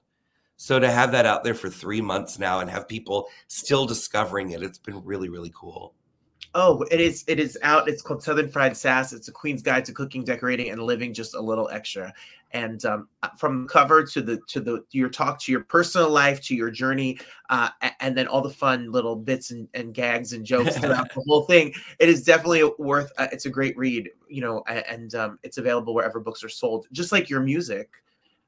So 0.56 0.80
to 0.80 0.90
have 0.90 1.12
that 1.12 1.26
out 1.26 1.44
there 1.44 1.54
for 1.54 1.70
3 1.70 2.00
months 2.00 2.38
now 2.38 2.58
and 2.58 2.68
have 2.68 2.88
people 2.88 3.28
still 3.46 3.86
discovering 3.86 4.50
it, 4.50 4.62
it's 4.62 4.78
been 4.78 5.02
really 5.04 5.28
really 5.28 5.52
cool. 5.54 5.94
Oh, 6.60 6.84
it 6.90 7.00
is. 7.00 7.22
It 7.28 7.38
is 7.38 7.56
out. 7.62 7.88
It's 7.88 8.02
called 8.02 8.20
Southern 8.20 8.48
Fried 8.48 8.76
Sass. 8.76 9.12
It's 9.12 9.28
a 9.28 9.32
Queen's 9.32 9.62
Guide 9.62 9.84
to 9.84 9.92
Cooking, 9.92 10.24
Decorating, 10.24 10.70
and 10.70 10.82
Living 10.82 11.14
just 11.14 11.36
a 11.36 11.40
little 11.40 11.68
extra. 11.68 12.12
And 12.50 12.84
um, 12.84 13.08
from 13.36 13.68
cover 13.68 14.02
to 14.02 14.20
the 14.20 14.40
to 14.48 14.58
the 14.58 14.84
your 14.90 15.08
talk 15.08 15.38
to 15.42 15.52
your 15.52 15.60
personal 15.60 16.10
life 16.10 16.40
to 16.42 16.56
your 16.56 16.72
journey, 16.72 17.20
uh, 17.48 17.68
and 18.00 18.18
then 18.18 18.26
all 18.26 18.40
the 18.40 18.50
fun 18.50 18.90
little 18.90 19.14
bits 19.14 19.52
and, 19.52 19.68
and 19.74 19.94
gags 19.94 20.32
and 20.32 20.44
jokes 20.44 20.76
throughout 20.80 21.14
the 21.14 21.22
whole 21.28 21.42
thing. 21.42 21.72
It 22.00 22.08
is 22.08 22.24
definitely 22.24 22.68
worth. 22.76 23.12
Uh, 23.18 23.28
it's 23.30 23.46
a 23.46 23.50
great 23.50 23.76
read, 23.78 24.10
you 24.26 24.40
know, 24.40 24.64
and 24.66 25.14
um, 25.14 25.38
it's 25.44 25.58
available 25.58 25.94
wherever 25.94 26.18
books 26.18 26.42
are 26.42 26.48
sold, 26.48 26.88
just 26.90 27.12
like 27.12 27.30
your 27.30 27.40
music. 27.40 27.88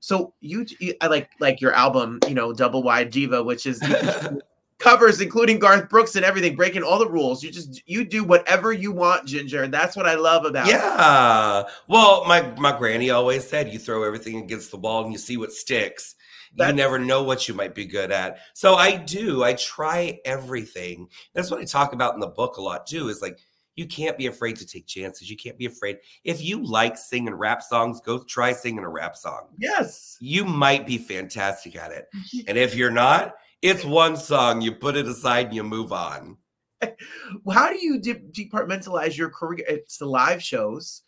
So 0.00 0.34
you, 0.40 0.66
you 0.80 0.94
I 1.00 1.06
like 1.06 1.30
like 1.38 1.60
your 1.60 1.74
album, 1.74 2.18
you 2.26 2.34
know, 2.34 2.52
Double 2.52 2.82
Wide 2.82 3.10
Diva, 3.10 3.40
which 3.40 3.66
is 3.66 3.80
covers, 4.80 5.20
including 5.20 5.58
Garth 5.58 5.88
Brooks 5.88 6.16
and 6.16 6.24
everything, 6.24 6.56
breaking 6.56 6.82
all 6.82 6.98
the 6.98 7.08
rules. 7.08 7.44
You 7.44 7.52
just 7.52 7.82
you 7.88 8.04
do 8.04 8.24
whatever 8.24 8.72
you 8.72 8.90
want, 8.90 9.26
Ginger. 9.26 9.62
And 9.62 9.72
that's 9.72 9.96
what 9.96 10.06
I 10.06 10.14
love 10.16 10.44
about 10.44 10.66
it. 10.66 10.72
Yeah. 10.72 11.64
Well, 11.86 12.24
my 12.26 12.42
my 12.58 12.76
granny 12.76 13.10
always 13.10 13.46
said 13.46 13.72
you 13.72 13.78
throw 13.78 14.02
everything 14.02 14.38
against 14.38 14.70
the 14.72 14.78
wall 14.78 15.04
and 15.04 15.12
you 15.12 15.18
see 15.18 15.36
what 15.36 15.52
sticks. 15.52 16.16
That- 16.56 16.70
you 16.70 16.74
never 16.74 16.98
know 16.98 17.22
what 17.22 17.46
you 17.46 17.54
might 17.54 17.76
be 17.76 17.84
good 17.84 18.10
at. 18.10 18.38
So 18.54 18.74
I 18.74 18.96
do. 18.96 19.44
I 19.44 19.52
try 19.54 20.18
everything. 20.24 21.08
That's 21.32 21.50
what 21.50 21.60
I 21.60 21.64
talk 21.64 21.92
about 21.92 22.14
in 22.14 22.20
the 22.20 22.26
book 22.26 22.56
a 22.56 22.62
lot 22.62 22.88
too. 22.88 23.08
Is 23.08 23.22
like 23.22 23.38
you 23.76 23.86
can't 23.86 24.18
be 24.18 24.26
afraid 24.26 24.56
to 24.56 24.66
take 24.66 24.86
chances. 24.86 25.30
You 25.30 25.36
can't 25.36 25.56
be 25.56 25.66
afraid. 25.66 25.98
If 26.24 26.42
you 26.42 26.62
like 26.62 26.98
singing 26.98 27.34
rap 27.34 27.62
songs, 27.62 28.00
go 28.00 28.18
try 28.18 28.52
singing 28.52 28.84
a 28.84 28.88
rap 28.88 29.16
song. 29.16 29.46
Yes. 29.58 30.18
You 30.20 30.44
might 30.44 30.86
be 30.86 30.98
fantastic 30.98 31.76
at 31.76 31.92
it. 31.92 32.08
And 32.48 32.58
if 32.58 32.74
you're 32.74 32.90
not, 32.90 33.34
it's 33.62 33.84
one 33.84 34.16
song. 34.16 34.60
You 34.60 34.72
put 34.72 34.96
it 34.96 35.06
aside 35.06 35.46
and 35.46 35.54
you 35.54 35.64
move 35.64 35.92
on. 35.92 36.36
How 37.52 37.70
do 37.70 37.78
you 37.84 38.00
de- 38.00 38.14
departmentalize 38.14 39.16
your 39.16 39.30
career? 39.30 39.64
It's 39.68 39.98
the 39.98 40.06
live 40.06 40.42
shows, 40.42 41.02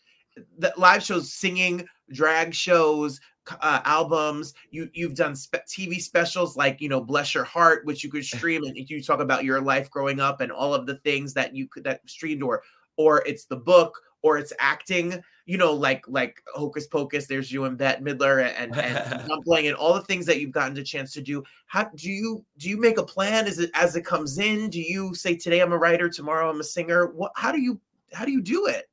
the 0.58 0.72
live 0.76 1.02
shows, 1.02 1.32
singing, 1.32 1.86
drag 2.12 2.54
shows, 2.54 3.20
uh, 3.60 3.80
albums. 3.84 4.54
You 4.70 4.90
you've 4.92 5.14
done 5.14 5.34
spe- 5.34 5.66
TV 5.66 6.00
specials 6.00 6.56
like 6.56 6.80
you 6.80 6.88
know 6.88 7.00
Bless 7.00 7.34
Your 7.34 7.44
Heart, 7.44 7.86
which 7.86 8.04
you 8.04 8.10
could 8.10 8.24
stream, 8.24 8.62
and 8.64 8.76
you 8.76 9.02
talk 9.02 9.20
about 9.20 9.44
your 9.44 9.60
life 9.60 9.90
growing 9.90 10.20
up 10.20 10.40
and 10.40 10.52
all 10.52 10.74
of 10.74 10.86
the 10.86 10.96
things 10.96 11.34
that 11.34 11.54
you 11.54 11.68
could 11.68 11.84
that 11.84 12.00
streamed, 12.08 12.42
or 12.42 12.62
or 12.96 13.22
it's 13.26 13.46
the 13.46 13.56
book, 13.56 13.98
or 14.22 14.38
it's 14.38 14.52
acting. 14.58 15.22
You 15.44 15.58
know, 15.58 15.72
like 15.72 16.04
like 16.08 16.42
Hocus 16.54 16.86
Pocus. 16.86 17.26
There's 17.26 17.50
you 17.50 17.64
and 17.64 17.76
Bette 17.76 18.02
Midler 18.02 18.44
and 18.56 18.76
and 18.76 19.28
Dumplin' 19.28 19.66
and 19.66 19.74
all 19.74 19.94
the 19.94 20.02
things 20.02 20.24
that 20.26 20.40
you've 20.40 20.52
gotten 20.52 20.74
the 20.74 20.84
chance 20.84 21.12
to 21.14 21.20
do. 21.20 21.42
How 21.66 21.84
do 21.84 22.10
you 22.10 22.44
do 22.58 22.68
you 22.68 22.80
make 22.80 22.98
a 22.98 23.02
plan? 23.02 23.46
Is 23.46 23.58
it 23.58 23.70
as 23.74 23.96
it 23.96 24.04
comes 24.04 24.38
in? 24.38 24.70
Do 24.70 24.80
you 24.80 25.14
say 25.14 25.36
today 25.36 25.60
I'm 25.60 25.72
a 25.72 25.78
writer, 25.78 26.08
tomorrow 26.08 26.48
I'm 26.48 26.60
a 26.60 26.64
singer? 26.64 27.08
What? 27.08 27.32
How 27.34 27.50
do 27.50 27.60
you 27.60 27.80
how 28.12 28.24
do 28.24 28.30
you 28.30 28.40
do 28.40 28.66
it? 28.66 28.88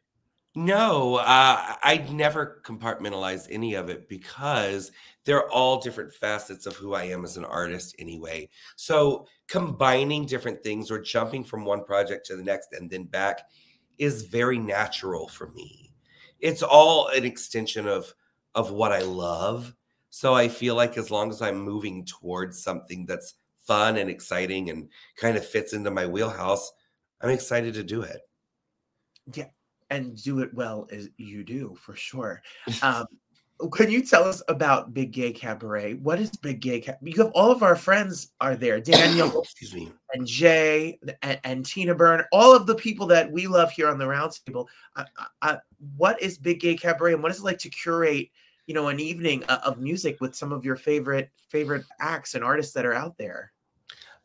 No, 0.55 1.17
uh, 1.17 1.75
I 1.83 2.05
never 2.11 2.61
compartmentalize 2.65 3.47
any 3.51 3.75
of 3.75 3.89
it 3.89 4.09
because 4.09 4.91
they're 5.23 5.47
all 5.49 5.79
different 5.79 6.11
facets 6.11 6.65
of 6.65 6.75
who 6.75 6.95
I 6.95 7.03
am 7.03 7.23
as 7.23 7.37
an 7.37 7.45
artist 7.45 7.95
anyway. 7.99 8.49
So 8.75 9.27
combining 9.47 10.25
different 10.25 10.63
things 10.63 10.89
or 10.89 10.99
jumping 10.99 11.43
from 11.43 11.65
one 11.65 11.83
project 11.83 12.25
to 12.25 12.35
the 12.35 12.43
next 12.43 12.73
and 12.73 12.89
then 12.89 13.03
back 13.03 13.43
is 13.99 14.23
very 14.23 14.57
natural 14.57 15.27
for 15.27 15.51
me. 15.51 15.93
It's 16.39 16.63
all 16.63 17.09
an 17.09 17.25
extension 17.25 17.87
of 17.87 18.13
of 18.55 18.71
what 18.71 18.91
I 18.91 19.01
love. 19.01 19.75
So 20.09 20.33
I 20.33 20.47
feel 20.47 20.73
like 20.73 20.97
as 20.97 21.11
long 21.11 21.29
as 21.29 21.41
I'm 21.41 21.59
moving 21.59 22.03
towards 22.05 22.63
something 22.63 23.05
that's 23.05 23.35
fun 23.59 23.97
and 23.97 24.09
exciting 24.09 24.71
and 24.71 24.89
kind 25.15 25.37
of 25.37 25.45
fits 25.45 25.73
into 25.73 25.91
my 25.91 26.07
wheelhouse, 26.07 26.71
I'm 27.21 27.29
excited 27.29 27.75
to 27.75 27.83
do 27.83 28.01
it. 28.01 28.21
Yeah, 29.33 29.49
and 29.91 30.19
do 30.21 30.39
it 30.39 30.51
well 30.53 30.87
as 30.91 31.09
you 31.17 31.43
do 31.43 31.75
for 31.79 31.95
sure. 31.95 32.41
Um, 32.81 33.05
can 33.67 33.91
you 33.91 34.01
tell 34.01 34.23
us 34.23 34.41
about 34.47 34.93
Big 34.93 35.11
Gay 35.11 35.33
Cabaret? 35.33 35.95
What 35.95 36.19
is 36.19 36.29
Big 36.31 36.61
Gay 36.61 36.79
Cabaret? 36.79 37.11
You 37.11 37.23
have 37.23 37.31
all 37.33 37.51
of 37.51 37.61
our 37.61 37.75
friends 37.75 38.31
are 38.39 38.55
there. 38.55 38.79
Daniel 38.81 39.41
Excuse 39.41 39.73
me. 39.73 39.91
and 40.13 40.25
Jay 40.25 40.97
and, 41.21 41.39
and 41.43 41.65
Tina 41.65 41.93
Burner, 41.93 42.27
all 42.31 42.55
of 42.55 42.65
the 42.65 42.75
people 42.75 43.05
that 43.07 43.29
we 43.29 43.47
love 43.47 43.71
here 43.71 43.89
on 43.89 43.97
the 43.97 44.05
Roundtable. 44.05 44.67
Uh, 44.95 45.03
uh, 45.41 45.57
what 45.97 46.21
is 46.21 46.37
Big 46.37 46.61
Gay 46.61 46.75
Cabaret, 46.75 47.13
and 47.13 47.21
what 47.21 47.31
is 47.31 47.39
it 47.39 47.43
like 47.43 47.59
to 47.59 47.69
curate, 47.69 48.29
you 48.65 48.73
know, 48.73 48.87
an 48.87 48.99
evening 48.99 49.43
uh, 49.49 49.59
of 49.65 49.79
music 49.79 50.21
with 50.21 50.35
some 50.35 50.53
of 50.53 50.63
your 50.63 50.77
favorite 50.77 51.29
favorite 51.49 51.83
acts 51.99 52.35
and 52.35 52.43
artists 52.43 52.73
that 52.73 52.85
are 52.85 52.93
out 52.93 53.17
there? 53.17 53.51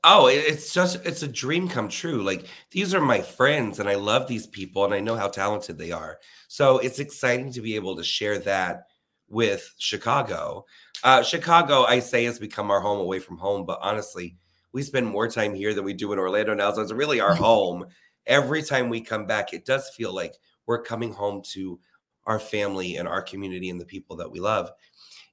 Oh, 0.06 0.26
it's 0.26 0.72
just 0.72 1.04
it's 1.06 1.22
a 1.22 1.28
dream 1.28 1.66
come 1.66 1.88
true. 1.88 2.22
Like 2.22 2.44
these 2.70 2.94
are 2.94 3.00
my 3.00 3.22
friends 3.22 3.80
and 3.80 3.88
I 3.88 3.94
love 3.94 4.28
these 4.28 4.46
people 4.46 4.84
and 4.84 4.92
I 4.92 5.00
know 5.00 5.16
how 5.16 5.28
talented 5.28 5.78
they 5.78 5.92
are. 5.92 6.18
So 6.46 6.78
it's 6.78 6.98
exciting 6.98 7.50
to 7.52 7.62
be 7.62 7.74
able 7.74 7.96
to 7.96 8.04
share 8.04 8.38
that 8.40 8.84
with 9.28 9.74
Chicago. 9.78 10.64
Uh 11.02 11.22
Chicago, 11.22 11.84
I 11.84 12.00
say, 12.00 12.24
has 12.24 12.38
become 12.38 12.70
our 12.70 12.80
home 12.80 13.00
away 13.00 13.18
from 13.18 13.38
home, 13.38 13.64
but 13.64 13.78
honestly, 13.82 14.36
we 14.72 14.82
spend 14.82 15.06
more 15.06 15.28
time 15.28 15.54
here 15.54 15.72
than 15.72 15.84
we 15.84 15.94
do 15.94 16.12
in 16.12 16.18
Orlando 16.18 16.54
now. 16.54 16.72
So 16.72 16.82
it's 16.82 16.92
really 16.92 17.20
our 17.20 17.34
home. 17.46 17.86
Every 18.26 18.62
time 18.62 18.88
we 18.88 19.00
come 19.00 19.26
back, 19.26 19.52
it 19.52 19.64
does 19.64 19.90
feel 19.90 20.14
like 20.14 20.34
we're 20.66 20.82
coming 20.82 21.12
home 21.12 21.42
to 21.52 21.78
our 22.26 22.38
family 22.38 22.96
and 22.96 23.06
our 23.06 23.22
community 23.22 23.70
and 23.70 23.80
the 23.80 23.84
people 23.84 24.16
that 24.16 24.30
we 24.30 24.40
love. 24.40 24.70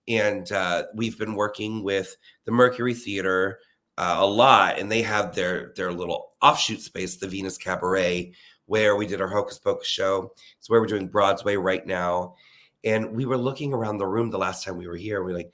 And 0.07 0.51
uh, 0.51 0.83
we've 0.93 1.17
been 1.17 1.35
working 1.35 1.83
with 1.83 2.15
the 2.45 2.51
Mercury 2.51 2.93
Theater 2.93 3.59
uh, 3.97 4.17
a 4.19 4.25
lot, 4.25 4.79
and 4.79 4.91
they 4.91 5.01
have 5.01 5.35
their 5.35 5.73
their 5.75 5.91
little 5.91 6.31
offshoot 6.41 6.81
space, 6.81 7.17
the 7.17 7.27
Venus 7.27 7.57
Cabaret, 7.57 8.33
where 8.65 8.95
we 8.95 9.05
did 9.05 9.21
our 9.21 9.27
Hocus 9.27 9.59
Pocus 9.59 9.87
show. 9.87 10.33
It's 10.57 10.69
where 10.69 10.81
we're 10.81 10.87
doing 10.87 11.07
Broadway 11.07 11.55
right 11.55 11.85
now, 11.85 12.35
and 12.83 13.11
we 13.11 13.25
were 13.25 13.37
looking 13.37 13.73
around 13.73 13.97
the 13.97 14.07
room 14.07 14.29
the 14.29 14.37
last 14.37 14.63
time 14.63 14.77
we 14.77 14.87
were 14.87 14.95
here. 14.95 15.23
We're 15.23 15.35
like, 15.35 15.53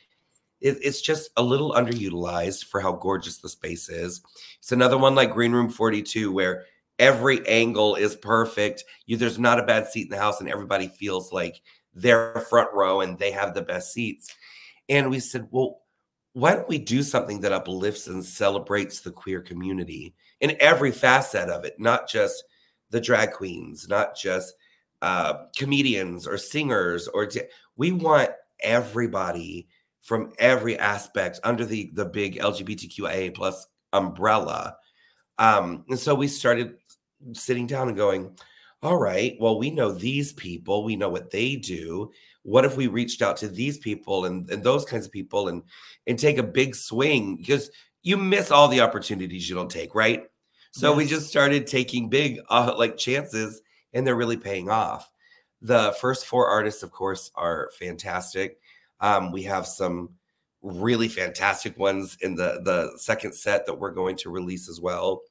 it, 0.59 0.77
it's 0.81 1.01
just 1.01 1.29
a 1.37 1.43
little 1.43 1.73
underutilized 1.73 2.65
for 2.65 2.79
how 2.81 2.93
gorgeous 2.93 3.37
the 3.37 3.49
space 3.49 3.89
is. 3.89 4.21
It's 4.59 4.71
another 4.71 4.97
one 4.97 5.15
like 5.15 5.33
Green 5.33 5.51
Room 5.51 5.69
42, 5.69 6.31
where 6.31 6.65
every 6.99 7.45
angle 7.47 7.95
is 7.95 8.15
perfect. 8.15 8.83
You, 9.05 9.17
there's 9.17 9.39
not 9.39 9.59
a 9.59 9.65
bad 9.65 9.87
seat 9.87 10.07
in 10.07 10.09
the 10.09 10.17
house, 10.17 10.39
and 10.39 10.49
everybody 10.49 10.87
feels 10.87 11.31
like 11.31 11.61
they're 11.93 12.45
front 12.49 12.69
row 12.73 13.01
and 13.01 13.17
they 13.17 13.31
have 13.31 13.53
the 13.53 13.61
best 13.61 13.93
seats. 13.93 14.33
And 14.89 15.09
we 15.09 15.19
said, 15.19 15.47
well, 15.51 15.81
why 16.33 16.53
don't 16.53 16.69
we 16.69 16.77
do 16.77 17.01
something 17.01 17.41
that 17.41 17.51
uplifts 17.51 18.07
and 18.07 18.23
celebrates 18.23 18.99
the 18.99 19.11
queer 19.11 19.41
community 19.41 20.13
in 20.39 20.55
every 20.59 20.91
facet 20.91 21.49
of 21.49 21.65
it, 21.65 21.79
not 21.79 22.07
just 22.07 22.43
the 22.91 23.01
drag 23.01 23.31
queens, 23.31 23.87
not 23.89 24.15
just 24.15 24.53
uh, 25.01 25.45
comedians 25.55 26.27
or 26.27 26.37
singers, 26.37 27.07
or 27.07 27.25
d- 27.25 27.41
we 27.75 27.91
want 27.91 28.29
everybody 28.59 29.67
from 30.01 30.31
every 30.39 30.77
aspect 30.79 31.39
under 31.43 31.65
the 31.65 31.91
the 31.93 32.05
big 32.05 32.39
LGBTQIA 32.39 33.33
plus 33.35 33.67
umbrella. 33.93 34.75
Um, 35.37 35.85
and 35.89 35.99
so 35.99 36.15
we 36.15 36.27
started 36.27 36.77
sitting 37.33 37.67
down 37.67 37.87
and 37.87 37.97
going, 37.97 38.37
all 38.81 38.97
right, 38.97 39.35
well, 39.39 39.57
we 39.57 39.69
know 39.69 39.91
these 39.91 40.33
people, 40.33 40.83
we 40.83 40.95
know 40.95 41.09
what 41.09 41.31
they 41.31 41.55
do. 41.55 42.11
What 42.43 42.65
if 42.65 42.77
we 42.77 42.87
reached 42.87 43.21
out 43.21 43.37
to 43.37 43.47
these 43.47 43.77
people 43.77 44.25
and, 44.25 44.49
and 44.49 44.63
those 44.63 44.85
kinds 44.85 45.05
of 45.05 45.11
people 45.11 45.49
and 45.49 45.63
and 46.05 46.17
take 46.17 46.37
a 46.37 46.43
big 46.43 46.75
swing 46.75 47.35
because 47.37 47.69
you 48.03 48.17
miss 48.17 48.51
all 48.51 48.67
the 48.67 48.81
opportunities 48.81 49.49
you 49.49 49.55
don't 49.55 49.69
take, 49.69 49.93
right? 49.93 50.23
So 50.71 50.93
we 50.93 51.07
just 51.07 51.27
started 51.27 51.65
taking 51.65 52.07
big 52.07 52.39
uh, 52.49 52.73
like 52.77 52.97
chances 52.97 53.61
and 53.93 54.05
they're 54.05 54.15
really 54.15 54.37
paying 54.37 54.69
off. 54.69 55.11
The 55.61 55.95
first 55.99 56.25
four 56.25 56.47
artists, 56.47 56.83
of 56.83 56.91
course, 56.91 57.31
are 57.35 57.69
fantastic. 57.79 58.59
Um, 58.99 59.31
we 59.31 59.43
have 59.43 59.65
some 59.65 60.09
really 60.61 61.07
fantastic 61.07 61.77
ones 61.77 62.17
in 62.21 62.35
the 62.35 62.61
the 62.63 62.91
second 62.97 63.33
set 63.33 63.65
that 63.65 63.79
we're 63.79 63.91
going 63.91 64.15
to 64.17 64.29
release 64.29 64.69
as 64.69 64.79
well. 64.79 65.21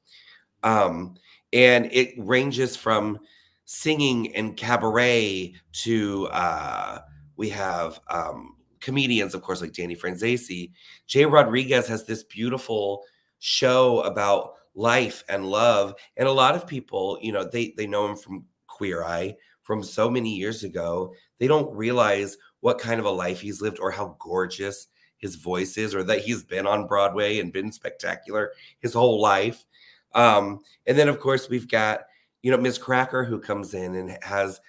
Um, 0.63 1.15
and 1.53 1.89
it 1.91 2.13
ranges 2.17 2.75
from 2.75 3.19
singing 3.65 4.35
and 4.35 4.57
cabaret 4.57 5.53
to 5.71 6.27
uh, 6.27 6.99
we 7.35 7.49
have 7.49 7.99
um, 8.09 8.55
comedians, 8.79 9.35
of 9.35 9.41
course, 9.41 9.61
like 9.61 9.73
Danny 9.73 9.95
Franzese. 9.95 10.71
Jay 11.05 11.25
Rodriguez 11.25 11.87
has 11.87 12.05
this 12.05 12.23
beautiful 12.23 13.03
show 13.39 14.01
about 14.01 14.53
life 14.77 15.23
and 15.27 15.45
love, 15.45 15.95
and 16.15 16.27
a 16.27 16.31
lot 16.31 16.55
of 16.55 16.67
people, 16.67 17.17
you 17.21 17.31
know, 17.31 17.43
they 17.43 17.73
they 17.75 17.87
know 17.87 18.07
him 18.07 18.15
from 18.15 18.45
Queer 18.67 19.03
Eye 19.03 19.35
from 19.63 19.83
so 19.83 20.09
many 20.09 20.33
years 20.33 20.63
ago. 20.63 21.13
They 21.39 21.47
don't 21.47 21.75
realize 21.75 22.37
what 22.61 22.79
kind 22.79 22.99
of 22.99 23.05
a 23.05 23.11
life 23.11 23.41
he's 23.41 23.61
lived 23.61 23.79
or 23.79 23.91
how 23.91 24.15
gorgeous 24.19 24.87
his 25.17 25.35
voice 25.35 25.77
is, 25.77 25.95
or 25.95 26.03
that 26.03 26.21
he's 26.21 26.43
been 26.43 26.67
on 26.67 26.87
Broadway 26.87 27.39
and 27.39 27.51
been 27.51 27.71
spectacular 27.71 28.51
his 28.79 28.93
whole 28.93 29.19
life. 29.19 29.65
Um, 30.13 30.61
and 30.85 30.97
then, 30.97 31.09
of 31.09 31.19
course, 31.19 31.49
we've 31.49 31.67
got 31.67 32.01
you 32.43 32.51
know 32.51 32.57
Miz 32.57 32.77
Cracker 32.77 33.25
who 33.25 33.39
comes 33.39 33.73
in 33.73 33.95
and 33.95 34.17
has 34.21 34.61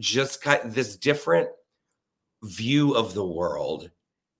just 0.00 0.42
kind 0.42 0.60
this 0.72 0.96
different 0.96 1.48
view 2.42 2.94
of 2.94 3.14
the 3.14 3.24
world 3.24 3.90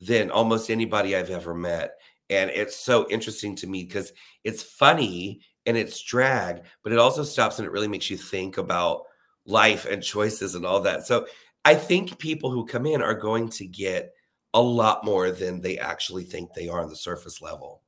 than 0.01 0.31
almost 0.31 0.71
anybody 0.71 1.17
I've 1.17 1.31
ever 1.31 1.55
met. 1.55 1.98
And 2.31 2.51
it's 2.51 2.77
so 2.77 3.09
interesting 3.09 3.57
to 3.57 3.67
me 3.67 3.85
because 3.85 4.13
it's 4.45 4.63
funny 4.63 5.41
and 5.67 5.77
it's 5.77 6.03
drag, 6.03 6.63
but 6.83 6.93
it 6.93 6.99
also 6.99 7.23
stops 7.23 7.59
and 7.59 7.67
it 7.67 7.73
really 7.73 7.89
makes 7.89 8.11
you 8.11 8.17
think 8.17 8.59
about 8.59 9.03
life 9.47 9.87
and 9.87 10.03
choices 10.03 10.55
and 10.55 10.67
all 10.67 10.81
that. 10.81 11.07
So 11.07 11.27
I 11.65 11.75
think 11.75 12.19
people 12.19 12.51
who 12.51 12.67
come 12.67 12.87
in 12.87 13.03
are 13.03 13.15
going 13.15 13.49
to 13.51 13.67
get 13.67 14.13
a 14.55 14.61
lot 14.61 15.05
more 15.05 15.31
than 15.31 15.61
they 15.61 15.79
actually 15.79 16.25
think 16.25 16.53
they 16.53 16.69
are 16.69 16.81
on 16.83 16.89
the 16.89 16.97
surface 16.97 17.41
level. 17.43 17.83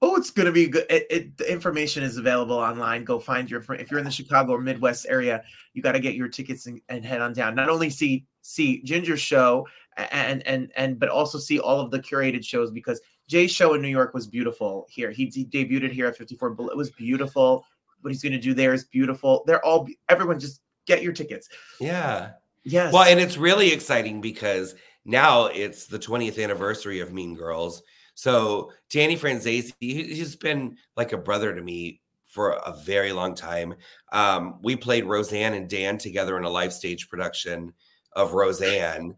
Oh, 0.00 0.14
it's 0.14 0.30
going 0.30 0.46
to 0.46 0.52
be 0.52 0.68
good. 0.68 0.86
It, 0.88 1.06
it, 1.10 1.36
the 1.38 1.50
information 1.50 2.04
is 2.04 2.18
available 2.18 2.56
online. 2.56 3.04
Go 3.04 3.18
find 3.18 3.50
your. 3.50 3.64
If 3.74 3.90
you're 3.90 3.98
in 3.98 4.04
the 4.04 4.12
Chicago 4.12 4.52
or 4.52 4.60
Midwest 4.60 5.06
area, 5.08 5.42
you 5.74 5.82
got 5.82 5.92
to 5.92 6.00
get 6.00 6.14
your 6.14 6.28
tickets 6.28 6.66
and, 6.66 6.80
and 6.88 7.04
head 7.04 7.20
on 7.20 7.32
down. 7.32 7.56
Not 7.56 7.68
only 7.68 7.90
see 7.90 8.24
see 8.42 8.80
Ginger's 8.84 9.20
show 9.20 9.66
and 9.96 10.46
and 10.46 10.70
and 10.76 11.00
but 11.00 11.08
also 11.08 11.38
see 11.38 11.58
all 11.58 11.80
of 11.80 11.90
the 11.90 11.98
curated 11.98 12.44
shows 12.44 12.70
because 12.70 13.00
Jay's 13.28 13.52
show 13.52 13.74
in 13.74 13.82
New 13.82 13.88
York 13.88 14.14
was 14.14 14.26
beautiful. 14.26 14.86
Here, 14.90 15.10
he, 15.10 15.26
he 15.26 15.44
debuted 15.44 15.92
here 15.92 16.06
at 16.06 16.16
54. 16.16 16.56
It 16.70 16.76
was 16.76 16.90
beautiful. 16.90 17.64
What 18.00 18.10
he's 18.10 18.22
going 18.22 18.32
to 18.32 18.38
do 18.38 18.54
there 18.54 18.74
is 18.74 18.84
beautiful. 18.84 19.44
They're 19.46 19.64
all 19.64 19.86
everyone 20.08 20.40
just 20.40 20.62
get 20.86 21.02
your 21.02 21.12
tickets. 21.12 21.48
Yeah. 21.80 22.30
Yes. 22.64 22.92
Well, 22.92 23.04
and 23.04 23.20
it's 23.20 23.36
really 23.36 23.72
exciting 23.72 24.20
because 24.20 24.74
now 25.04 25.46
it's 25.46 25.86
the 25.86 25.98
20th 25.98 26.42
anniversary 26.42 27.00
of 27.00 27.12
Mean 27.12 27.34
Girls. 27.34 27.82
So 28.14 28.72
Danny 28.90 29.16
Franzese, 29.16 29.72
he, 29.78 30.02
he's 30.02 30.36
been 30.36 30.76
like 30.96 31.12
a 31.12 31.18
brother 31.18 31.54
to 31.54 31.62
me 31.62 32.00
for 32.26 32.52
a 32.52 32.76
very 32.84 33.12
long 33.12 33.34
time. 33.34 33.74
Um, 34.12 34.58
we 34.62 34.76
played 34.76 35.04
Roseanne 35.04 35.54
and 35.54 35.68
Dan 35.68 35.98
together 35.98 36.36
in 36.36 36.44
a 36.44 36.50
live 36.50 36.72
stage 36.72 37.08
production 37.08 37.72
of 38.12 38.34
Roseanne, 38.34 39.14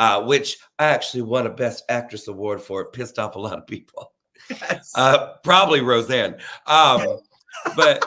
uh, 0.00 0.22
which 0.22 0.56
I 0.78 0.86
actually 0.86 1.22
won 1.22 1.46
a 1.46 1.50
Best 1.50 1.84
Actress 1.90 2.26
award 2.26 2.62
for. 2.62 2.80
It 2.80 2.92
pissed 2.94 3.18
off 3.18 3.36
a 3.36 3.38
lot 3.38 3.58
of 3.58 3.66
people. 3.66 4.12
Yes. 4.48 4.92
Uh, 4.96 5.34
probably 5.44 5.82
Roseanne. 5.82 6.36
Um, 6.66 7.20
but 7.76 8.04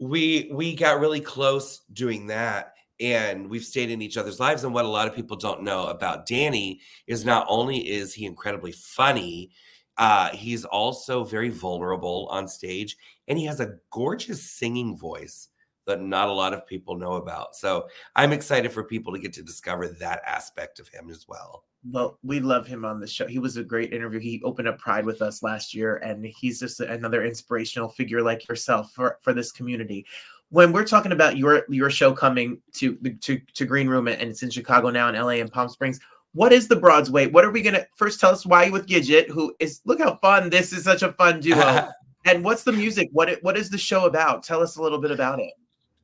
we 0.00 0.50
we 0.50 0.74
got 0.74 0.98
really 0.98 1.20
close 1.20 1.82
doing 1.92 2.26
that 2.28 2.72
and 3.00 3.48
we've 3.48 3.64
stayed 3.64 3.90
in 3.90 4.00
each 4.00 4.16
other's 4.16 4.40
lives 4.40 4.64
and 4.64 4.72
what 4.72 4.86
a 4.86 4.88
lot 4.88 5.06
of 5.06 5.14
people 5.14 5.36
don't 5.36 5.62
know 5.62 5.86
about 5.86 6.24
danny 6.24 6.80
is 7.08 7.24
not 7.24 7.44
only 7.48 7.78
is 7.88 8.14
he 8.14 8.24
incredibly 8.24 8.72
funny 8.72 9.50
uh, 9.96 10.30
he's 10.30 10.64
also 10.64 11.24
very 11.24 11.48
vulnerable 11.48 12.28
on 12.30 12.46
stage 12.46 12.96
and 13.26 13.36
he 13.36 13.44
has 13.44 13.58
a 13.58 13.74
gorgeous 13.90 14.42
singing 14.42 14.96
voice 14.96 15.48
that 15.88 16.00
not 16.00 16.28
a 16.28 16.32
lot 16.32 16.54
of 16.54 16.66
people 16.66 16.96
know 16.96 17.14
about 17.14 17.56
so 17.56 17.88
i'm 18.14 18.32
excited 18.32 18.70
for 18.70 18.84
people 18.84 19.12
to 19.12 19.18
get 19.18 19.32
to 19.32 19.42
discover 19.42 19.88
that 19.88 20.22
aspect 20.24 20.78
of 20.78 20.86
him 20.88 21.10
as 21.10 21.26
well 21.26 21.64
well, 21.90 22.18
we 22.22 22.40
love 22.40 22.66
him 22.66 22.84
on 22.84 23.00
the 23.00 23.06
show. 23.06 23.26
He 23.26 23.38
was 23.38 23.56
a 23.56 23.62
great 23.62 23.92
interview. 23.92 24.18
He 24.18 24.42
opened 24.44 24.68
up 24.68 24.78
Pride 24.78 25.04
with 25.04 25.22
us 25.22 25.42
last 25.42 25.74
year, 25.74 25.96
and 25.96 26.24
he's 26.24 26.58
just 26.58 26.80
another 26.80 27.24
inspirational 27.24 27.88
figure 27.88 28.20
like 28.22 28.48
yourself 28.48 28.92
for, 28.92 29.18
for 29.22 29.32
this 29.32 29.52
community. 29.52 30.04
When 30.50 30.72
we're 30.72 30.86
talking 30.86 31.12
about 31.12 31.36
your 31.36 31.64
your 31.68 31.90
show 31.90 32.12
coming 32.12 32.60
to 32.74 32.96
to 33.20 33.38
to 33.54 33.64
Green 33.64 33.88
Room 33.88 34.08
and 34.08 34.22
it's 34.22 34.42
in 34.42 34.50
Chicago 34.50 34.90
now, 34.90 35.08
in 35.08 35.14
LA, 35.14 35.40
and 35.40 35.52
Palm 35.52 35.68
Springs, 35.68 36.00
what 36.32 36.52
is 36.52 36.68
the 36.68 36.76
Broadway? 36.76 37.26
What 37.26 37.44
are 37.44 37.50
we 37.50 37.62
gonna 37.62 37.86
first 37.94 38.18
tell 38.18 38.32
us 38.32 38.46
why 38.46 38.64
you 38.64 38.72
with 38.72 38.86
Gidget, 38.86 39.28
who 39.28 39.54
is 39.60 39.80
look 39.84 40.00
how 40.00 40.16
fun 40.16 40.50
this 40.50 40.72
is 40.72 40.84
such 40.84 41.02
a 41.02 41.12
fun 41.12 41.40
duo. 41.40 41.90
and 42.24 42.42
what's 42.42 42.64
the 42.64 42.72
music? 42.72 43.08
What 43.12 43.28
it, 43.28 43.44
what 43.44 43.56
is 43.56 43.70
the 43.70 43.78
show 43.78 44.06
about? 44.06 44.42
Tell 44.42 44.62
us 44.62 44.76
a 44.76 44.82
little 44.82 44.98
bit 44.98 45.10
about 45.10 45.38
it. 45.38 45.52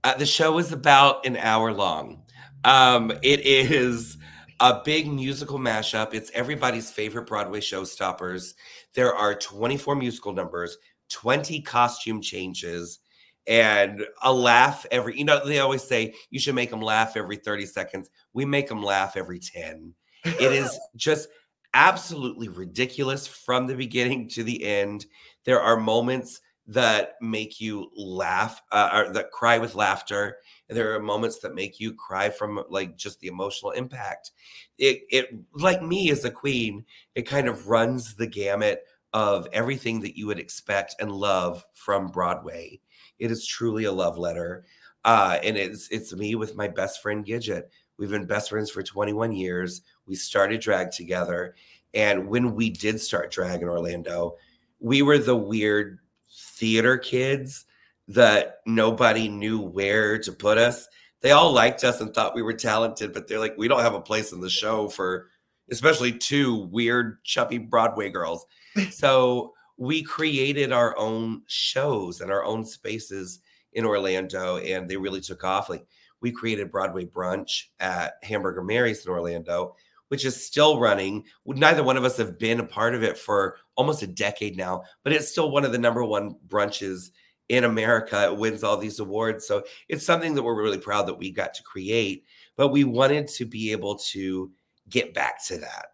Uh, 0.04 0.14
the 0.18 0.26
show 0.26 0.58
is 0.58 0.70
about 0.70 1.24
an 1.24 1.34
hour 1.38 1.72
long. 1.72 2.22
Um, 2.64 3.10
it 3.22 3.40
is 3.40 4.18
a 4.60 4.82
big 4.84 5.10
musical 5.10 5.58
mashup. 5.58 6.12
It's 6.12 6.30
everybody's 6.34 6.90
favorite 6.90 7.26
Broadway 7.26 7.60
showstoppers. 7.60 8.52
There 8.92 9.14
are 9.14 9.34
24 9.34 9.96
musical 9.96 10.34
numbers, 10.34 10.76
20 11.08 11.62
costume 11.62 12.20
changes, 12.20 12.98
and 13.46 14.04
a 14.22 14.30
laugh 14.30 14.84
every, 14.90 15.18
you 15.18 15.24
know, 15.24 15.44
they 15.44 15.60
always 15.60 15.82
say 15.82 16.14
you 16.28 16.38
should 16.38 16.54
make 16.54 16.70
them 16.70 16.82
laugh 16.82 17.16
every 17.16 17.36
30 17.36 17.64
seconds. 17.64 18.10
We 18.34 18.44
make 18.44 18.68
them 18.68 18.82
laugh 18.82 19.16
every 19.16 19.38
10. 19.38 19.94
It 20.24 20.52
is 20.52 20.78
just 20.96 21.28
absolutely 21.72 22.48
ridiculous 22.48 23.26
from 23.26 23.66
the 23.66 23.74
beginning 23.74 24.28
to 24.28 24.44
the 24.44 24.64
end. 24.64 25.06
There 25.44 25.62
are 25.62 25.78
moments 25.78 26.42
that 26.66 27.14
make 27.20 27.60
you 27.60 27.90
laugh 27.94 28.62
uh, 28.72 28.90
or 28.92 29.12
that 29.12 29.30
cry 29.30 29.58
with 29.58 29.74
laughter. 29.74 30.38
And 30.68 30.76
there 30.76 30.94
are 30.94 31.00
moments 31.00 31.38
that 31.40 31.54
make 31.54 31.78
you 31.78 31.92
cry 31.92 32.30
from 32.30 32.62
like 32.70 32.96
just 32.96 33.20
the 33.20 33.28
emotional 33.28 33.72
impact. 33.72 34.30
It 34.78 35.02
it 35.10 35.34
like 35.52 35.82
me 35.82 36.10
as 36.10 36.24
a 36.24 36.30
queen 36.30 36.84
it 37.14 37.22
kind 37.22 37.48
of 37.48 37.68
runs 37.68 38.14
the 38.14 38.26
gamut 38.26 38.84
of 39.12 39.46
everything 39.52 40.00
that 40.00 40.16
you 40.16 40.26
would 40.26 40.38
expect 40.38 40.96
and 41.00 41.12
love 41.12 41.64
from 41.74 42.08
broadway. 42.08 42.80
It 43.18 43.30
is 43.30 43.46
truly 43.46 43.84
a 43.84 43.92
love 43.92 44.18
letter. 44.18 44.64
Uh, 45.04 45.38
and 45.42 45.56
it's 45.56 45.88
it's 45.88 46.14
me 46.14 46.34
with 46.34 46.56
my 46.56 46.66
best 46.66 47.02
friend 47.02 47.24
gidget. 47.26 47.64
We've 47.98 48.10
been 48.10 48.26
best 48.26 48.50
friends 48.50 48.70
for 48.70 48.82
21 48.82 49.32
years. 49.32 49.82
We 50.06 50.14
started 50.14 50.60
drag 50.60 50.90
together. 50.90 51.54
And 51.92 52.26
when 52.26 52.54
we 52.54 52.70
did 52.70 53.00
start 53.00 53.30
drag 53.30 53.62
in 53.62 53.68
orlando 53.68 54.36
we 54.84 55.00
were 55.00 55.16
the 55.16 55.34
weird 55.34 55.98
theater 56.58 56.98
kids 56.98 57.66
that 58.08 58.58
nobody 58.66 59.28
knew 59.28 59.60
where 59.60 60.18
to 60.18 60.32
put 60.32 60.58
us. 60.58 60.88
They 61.20 61.30
all 61.30 61.52
liked 61.52 61.84
us 61.84 62.00
and 62.00 62.12
thought 62.12 62.34
we 62.34 62.42
were 62.42 62.52
talented, 62.52 63.12
but 63.12 63.26
they're 63.26 63.38
like, 63.38 63.56
we 63.56 63.68
don't 63.68 63.80
have 63.80 63.94
a 63.94 64.00
place 64.00 64.32
in 64.32 64.40
the 64.40 64.50
show 64.50 64.88
for 64.88 65.28
especially 65.70 66.12
two 66.12 66.66
weird, 66.66 67.22
chubby 67.24 67.58
Broadway 67.58 68.10
girls. 68.10 68.44
so 68.90 69.54
we 69.76 70.02
created 70.02 70.72
our 70.72 70.96
own 70.98 71.42
shows 71.46 72.20
and 72.20 72.30
our 72.30 72.44
own 72.44 72.64
spaces 72.64 73.40
in 73.72 73.84
Orlando, 73.84 74.58
and 74.58 74.88
they 74.88 74.96
really 74.96 75.20
took 75.20 75.42
off. 75.44 75.70
Like 75.70 75.86
we 76.20 76.30
created 76.30 76.70
Broadway 76.70 77.06
Brunch 77.06 77.64
at 77.80 78.14
Hamburger 78.22 78.62
Mary's 78.62 79.04
in 79.04 79.10
Orlando, 79.10 79.74
which 80.14 80.24
is 80.24 80.46
still 80.46 80.78
running. 80.78 81.24
Neither 81.44 81.82
one 81.82 81.96
of 81.96 82.04
us 82.04 82.16
have 82.18 82.38
been 82.38 82.60
a 82.60 82.64
part 82.64 82.94
of 82.94 83.02
it 83.02 83.18
for 83.18 83.56
almost 83.74 84.04
a 84.04 84.06
decade 84.06 84.56
now, 84.56 84.84
but 85.02 85.12
it's 85.12 85.28
still 85.28 85.50
one 85.50 85.64
of 85.64 85.72
the 85.72 85.78
number 85.78 86.04
one 86.04 86.36
brunches 86.46 87.10
in 87.48 87.64
America. 87.64 88.26
It 88.26 88.36
wins 88.36 88.62
all 88.62 88.76
these 88.76 89.00
awards. 89.00 89.44
So 89.44 89.64
it's 89.88 90.06
something 90.06 90.36
that 90.36 90.44
we're 90.44 90.62
really 90.62 90.78
proud 90.78 91.08
that 91.08 91.18
we 91.18 91.32
got 91.32 91.52
to 91.54 91.64
create. 91.64 92.26
But 92.54 92.68
we 92.68 92.84
wanted 92.84 93.26
to 93.26 93.44
be 93.44 93.72
able 93.72 93.96
to 94.12 94.52
get 94.88 95.14
back 95.14 95.44
to 95.46 95.58
that, 95.58 95.86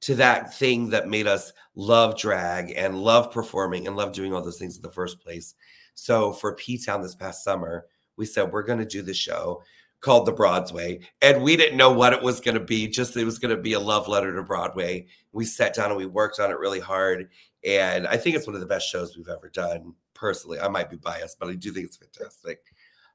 to 0.00 0.14
that 0.14 0.54
thing 0.54 0.88
that 0.88 1.10
made 1.10 1.26
us 1.26 1.52
love 1.74 2.16
drag 2.16 2.72
and 2.74 3.02
love 3.02 3.30
performing 3.30 3.86
and 3.86 3.96
love 3.96 4.14
doing 4.14 4.32
all 4.32 4.42
those 4.42 4.58
things 4.58 4.76
in 4.76 4.82
the 4.82 4.90
first 4.90 5.20
place. 5.20 5.56
So 5.92 6.32
for 6.32 6.54
P 6.54 6.82
Town 6.82 7.02
this 7.02 7.14
past 7.14 7.44
summer, 7.44 7.84
we 8.16 8.24
said 8.24 8.50
we're 8.50 8.62
going 8.62 8.78
to 8.78 8.86
do 8.86 9.02
the 9.02 9.12
show 9.12 9.62
called 10.02 10.26
The 10.26 10.32
Broadway. 10.32 11.00
And 11.22 11.42
we 11.42 11.56
didn't 11.56 11.78
know 11.78 11.92
what 11.92 12.12
it 12.12 12.22
was 12.22 12.40
going 12.40 12.56
to 12.56 12.64
be, 12.64 12.86
just 12.88 13.16
it 13.16 13.24
was 13.24 13.38
going 13.38 13.56
to 13.56 13.62
be 13.62 13.72
a 13.72 13.80
love 13.80 14.08
letter 14.08 14.34
to 14.34 14.42
Broadway. 14.42 15.06
We 15.32 15.46
sat 15.46 15.74
down 15.74 15.88
and 15.90 15.96
we 15.96 16.06
worked 16.06 16.38
on 16.38 16.50
it 16.50 16.58
really 16.58 16.80
hard. 16.80 17.30
And 17.64 18.06
I 18.06 18.16
think 18.16 18.36
it's 18.36 18.46
one 18.46 18.54
of 18.54 18.60
the 18.60 18.66
best 18.66 18.90
shows 18.90 19.16
we've 19.16 19.28
ever 19.28 19.48
done 19.48 19.94
personally. 20.12 20.60
I 20.60 20.68
might 20.68 20.90
be 20.90 20.96
biased, 20.96 21.38
but 21.38 21.48
I 21.48 21.54
do 21.54 21.72
think 21.72 21.86
it's 21.86 21.96
fantastic. 21.96 22.60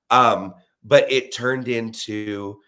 Um, 0.09 0.55
but 0.83 1.11
it 1.11 1.35
turned 1.35 1.67
into 1.67 2.61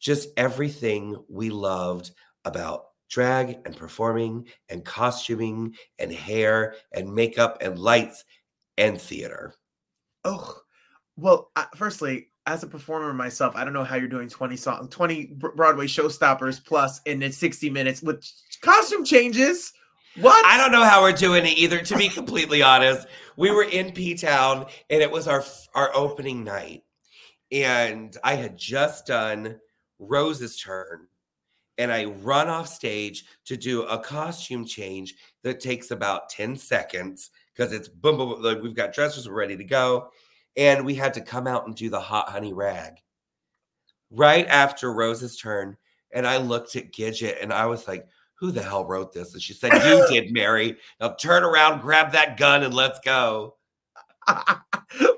just 0.00 0.30
everything 0.36 1.16
we 1.28 1.50
loved 1.50 2.12
about 2.44 2.86
drag 3.10 3.58
and 3.66 3.76
performing 3.76 4.46
and 4.68 4.84
costuming 4.84 5.74
and 5.98 6.12
hair 6.12 6.74
and 6.92 7.14
makeup 7.14 7.58
and 7.60 7.78
lights 7.78 8.24
and 8.78 9.00
theater. 9.00 9.54
Oh, 10.24 10.58
well, 11.16 11.50
uh, 11.56 11.66
firstly, 11.74 12.28
as 12.48 12.62
a 12.62 12.66
performer 12.66 13.12
myself, 13.12 13.54
I 13.54 13.62
don't 13.62 13.74
know 13.74 13.84
how 13.84 13.96
you're 13.96 14.08
doing 14.08 14.28
20 14.28 14.56
song, 14.56 14.88
20 14.88 15.26
Broadway 15.34 15.86
showstoppers 15.86 16.64
plus 16.64 17.00
in 17.04 17.30
60 17.30 17.68
minutes 17.68 18.02
with 18.02 18.24
costume 18.62 19.04
changes. 19.04 19.74
What? 20.16 20.44
I 20.46 20.56
don't 20.56 20.72
know 20.72 20.82
how 20.82 21.02
we're 21.02 21.12
doing 21.12 21.44
it 21.44 21.58
either. 21.58 21.82
To 21.82 21.96
be 21.96 22.08
completely 22.08 22.62
honest, 22.62 23.06
we 23.36 23.50
were 23.50 23.64
in 23.64 23.92
P 23.92 24.14
Town 24.14 24.64
and 24.88 25.02
it 25.02 25.10
was 25.10 25.28
our 25.28 25.44
our 25.74 25.94
opening 25.94 26.42
night, 26.42 26.84
and 27.52 28.16
I 28.24 28.34
had 28.34 28.56
just 28.56 29.06
done 29.06 29.60
Rose's 29.98 30.58
turn, 30.58 31.06
and 31.76 31.92
I 31.92 32.06
run 32.06 32.48
off 32.48 32.66
stage 32.66 33.26
to 33.44 33.56
do 33.56 33.82
a 33.82 33.98
costume 33.98 34.64
change 34.64 35.14
that 35.44 35.60
takes 35.60 35.90
about 35.90 36.30
ten 36.30 36.56
seconds 36.56 37.30
because 37.54 37.72
it's 37.72 37.88
boom 37.88 38.16
boom. 38.16 38.42
Like 38.42 38.62
we've 38.62 38.74
got 38.74 38.94
dressers, 38.94 39.28
we're 39.28 39.34
ready 39.34 39.56
to 39.56 39.64
go, 39.64 40.08
and 40.56 40.84
we 40.84 40.94
had 40.94 41.14
to 41.14 41.20
come 41.20 41.46
out 41.46 41.66
and 41.66 41.76
do 41.76 41.90
the 41.90 42.00
hot 42.00 42.28
honey 42.28 42.52
rag 42.52 42.94
right 44.10 44.46
after 44.46 44.92
Rose's 44.92 45.36
turn, 45.36 45.76
and 46.12 46.26
I 46.26 46.38
looked 46.38 46.76
at 46.76 46.92
Gidget 46.92 47.42
and 47.42 47.52
I 47.52 47.66
was 47.66 47.86
like 47.86 48.06
who 48.38 48.52
the 48.52 48.62
hell 48.62 48.84
wrote 48.84 49.12
this? 49.12 49.34
And 49.34 49.42
she 49.42 49.52
said, 49.52 49.72
You 49.72 50.06
did, 50.10 50.32
Mary. 50.32 50.76
Now 51.00 51.10
turn 51.14 51.42
around, 51.42 51.80
grab 51.80 52.12
that 52.12 52.36
gun, 52.36 52.62
and 52.62 52.72
let's 52.72 53.00
go. 53.00 53.56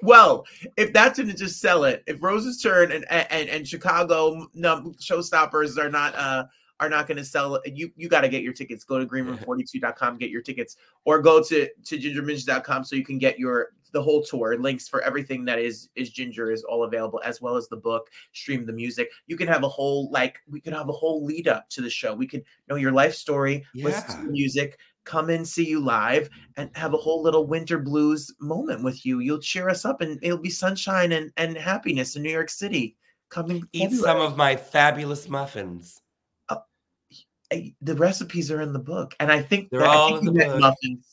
well, 0.03 0.47
if 0.77 0.93
that's 0.93 1.19
going 1.19 1.29
to 1.29 1.37
just 1.37 1.61
sell 1.61 1.85
it, 1.85 2.03
if 2.07 2.23
Rose's 2.23 2.63
turn 2.63 2.93
and 2.93 3.05
and, 3.11 3.49
and 3.49 3.69
Chicago 3.69 4.49
no, 4.55 4.95
showstoppers 5.01 5.77
are 5.79 5.91
not 5.91 6.15
uh 6.15 6.45
are 6.81 6.89
not 6.89 7.07
going 7.07 7.19
to 7.19 7.25
sell 7.25 7.61
you 7.67 7.91
you 7.97 8.09
got 8.09 8.23
to 8.23 8.29
get 8.29 8.43
your 8.43 8.53
tickets. 8.53 8.85
Go 8.85 8.99
to 8.99 9.07
greenroom42.com, 9.13 10.19
get 10.19 10.31
your 10.31 10.43
tickets, 10.43 10.77
or 11.05 11.21
go 11.21 11.43
to 11.43 11.69
to 11.85 11.99
gingerminj.com 11.99 12.85
so 12.85 12.97
you 12.97 13.05
can 13.05 13.19
get 13.19 13.39
your 13.39 13.69
the 13.93 14.01
whole 14.03 14.23
tour 14.23 14.57
links 14.57 14.87
for 14.89 15.03
everything 15.03 15.45
that 15.45 15.59
is 15.59 15.89
is 15.97 16.11
ginger 16.11 16.51
is 16.53 16.63
all 16.63 16.85
available 16.85 17.21
as 17.25 17.41
well 17.41 17.57
as 17.57 17.67
the 17.69 17.77
book 17.77 18.09
stream 18.33 18.65
the 18.65 18.73
music 18.73 19.11
you 19.27 19.37
can 19.37 19.49
have 19.49 19.65
a 19.65 19.69
whole 19.69 20.09
like 20.13 20.39
we 20.49 20.61
could 20.61 20.73
have 20.73 20.89
a 20.89 20.93
whole 20.93 21.25
lead 21.25 21.49
up 21.49 21.69
to 21.69 21.81
the 21.81 21.91
show 21.91 22.15
we 22.15 22.25
could 22.25 22.45
know 22.69 22.77
your 22.77 22.93
life 22.93 23.13
story 23.15 23.67
Yeah. 23.75 23.87
listen 23.87 24.21
to 24.21 24.27
the 24.27 24.31
music 24.33 24.79
come 25.03 25.29
and 25.31 25.47
see 25.47 25.67
you 25.67 25.81
live 25.81 26.31
and 26.57 26.71
have 26.77 26.95
a 26.95 26.99
whole 26.99 27.21
little 27.21 27.49
winter 27.49 27.81
blues 27.81 28.33
moment 28.41 28.85
with 28.85 29.05
you 29.05 29.19
you'll 29.19 29.41
cheer 29.41 29.69
us 29.69 29.85
up 29.85 30.01
and 30.03 30.21
it'll 30.23 30.39
be 30.39 30.51
sunshine 30.51 31.11
and, 31.11 31.33
and 31.37 31.57
happiness 31.57 32.15
in 32.15 32.23
new 32.23 32.31
york 32.31 32.49
city 32.49 32.97
coming 33.29 33.65
Eat 33.73 33.91
some 33.93 34.21
of 34.21 34.37
my 34.37 34.55
fabulous 34.57 35.29
muffins. 35.29 36.01
I- 37.53 37.75
the 37.81 37.95
recipes 37.95 38.51
are 38.51 38.61
in 38.61 38.73
the 38.73 38.79
book, 38.79 39.15
and 39.21 39.31
I 39.31 39.43
think 39.43 39.71
They're 39.71 39.81
that, 39.81 39.89
all 39.89 40.17
in 40.17 40.25
the 40.25 40.33
book. 40.33 40.61
muffins. 40.61 41.07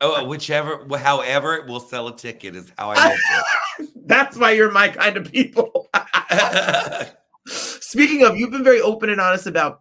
Oh, 0.00 0.16
oh 0.18 0.24
whichever, 0.26 0.86
however, 0.98 1.56
it 1.56 1.66
will 1.66 1.80
sell 1.80 2.08
a 2.08 2.16
ticket 2.16 2.56
is 2.56 2.72
how 2.76 2.90
I 2.90 3.08
meant 3.08 3.90
That's 4.06 4.36
why 4.36 4.50
you're 4.50 4.70
my 4.70 4.88
kind 4.88 5.16
of 5.16 5.30
people. 5.30 5.88
Speaking 7.46 8.24
of, 8.24 8.36
you've 8.36 8.50
been 8.50 8.64
very 8.64 8.80
open 8.80 9.10
and 9.10 9.20
honest 9.20 9.46
about 9.46 9.80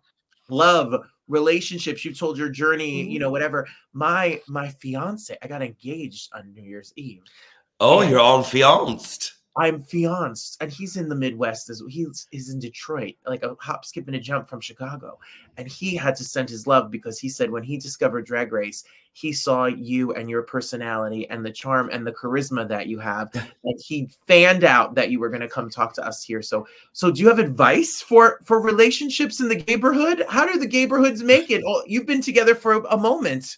love, 0.50 0.94
relationships. 1.28 2.06
You've 2.06 2.20
told 2.20 2.38
your 2.38 2.50
journey, 2.50 3.02
you 3.02 3.06
mm-hmm. 3.06 3.22
know, 3.22 3.32
whatever. 3.32 3.68
My 3.94 4.40
my 4.48 4.70
fiance, 4.70 5.36
I 5.42 5.48
got 5.48 5.64
engaged 5.64 6.30
on 6.34 6.54
New 6.54 6.64
Year's 6.64 6.94
Eve. 6.96 7.24
oh, 7.80 8.02
you're 8.02 8.20
all 8.20 8.44
fianced. 8.44 9.34
I'm 9.58 9.82
fianced, 9.82 10.58
and 10.62 10.72
he's 10.72 10.96
in 10.96 11.10
the 11.10 11.16
Midwest. 11.16 11.70
As 11.70 11.84
he's 11.90 12.28
he's 12.32 12.50
in 12.50 12.60
Detroit, 12.60 13.16
like 13.26 13.44
a 13.44 13.56
hop, 13.60 13.84
skip, 13.84 14.08
and 14.08 14.16
a 14.16 14.20
jump 14.20 14.48
from 14.48 14.62
Chicago. 14.62 15.20
And 15.58 15.68
he 15.68 15.96
had 15.96 16.16
to 16.16 16.24
send 16.24 16.50
his 16.50 16.68
love 16.68 16.90
because 16.90 17.20
he 17.20 17.28
said 17.28 17.52
when 17.52 17.64
he 17.64 17.78
discovered 17.78 18.26
Drag 18.26 18.54
Race, 18.54 18.86
he 19.12 19.34
saw 19.34 19.66
you 19.66 20.14
and 20.14 20.30
your 20.30 20.44
personality 20.44 21.30
and 21.30 21.46
the 21.46 21.52
charm 21.52 21.90
and 21.92 22.08
the 22.08 22.14
charisma 22.14 22.66
that 22.70 22.88
you 22.88 22.98
have, 23.00 23.30
and 23.34 23.80
he 23.86 24.10
fanned 24.26 24.64
out 24.64 24.96
that 24.96 25.12
you 25.12 25.20
were 25.20 25.30
going 25.30 25.42
to 25.42 25.50
come 25.50 25.70
talk 25.70 25.94
to 25.96 26.06
us 26.06 26.24
here. 26.24 26.42
So, 26.42 26.66
so 26.94 27.12
do 27.12 27.22
you 27.22 27.28
have 27.28 27.40
advice 27.40 28.02
for 28.02 28.40
for 28.46 28.62
relationships 28.62 29.42
in 29.42 29.50
the 29.50 29.64
neighborhood? 29.68 30.24
How 30.30 30.46
do 30.46 30.58
the 30.58 30.68
neighborhoods 30.68 31.24
make 31.24 31.52
it? 31.52 31.62
Oh, 31.68 31.84
you've 31.86 32.06
been 32.06 32.22
together 32.22 32.56
for 32.56 32.76
a 32.90 32.98
moment. 32.98 33.58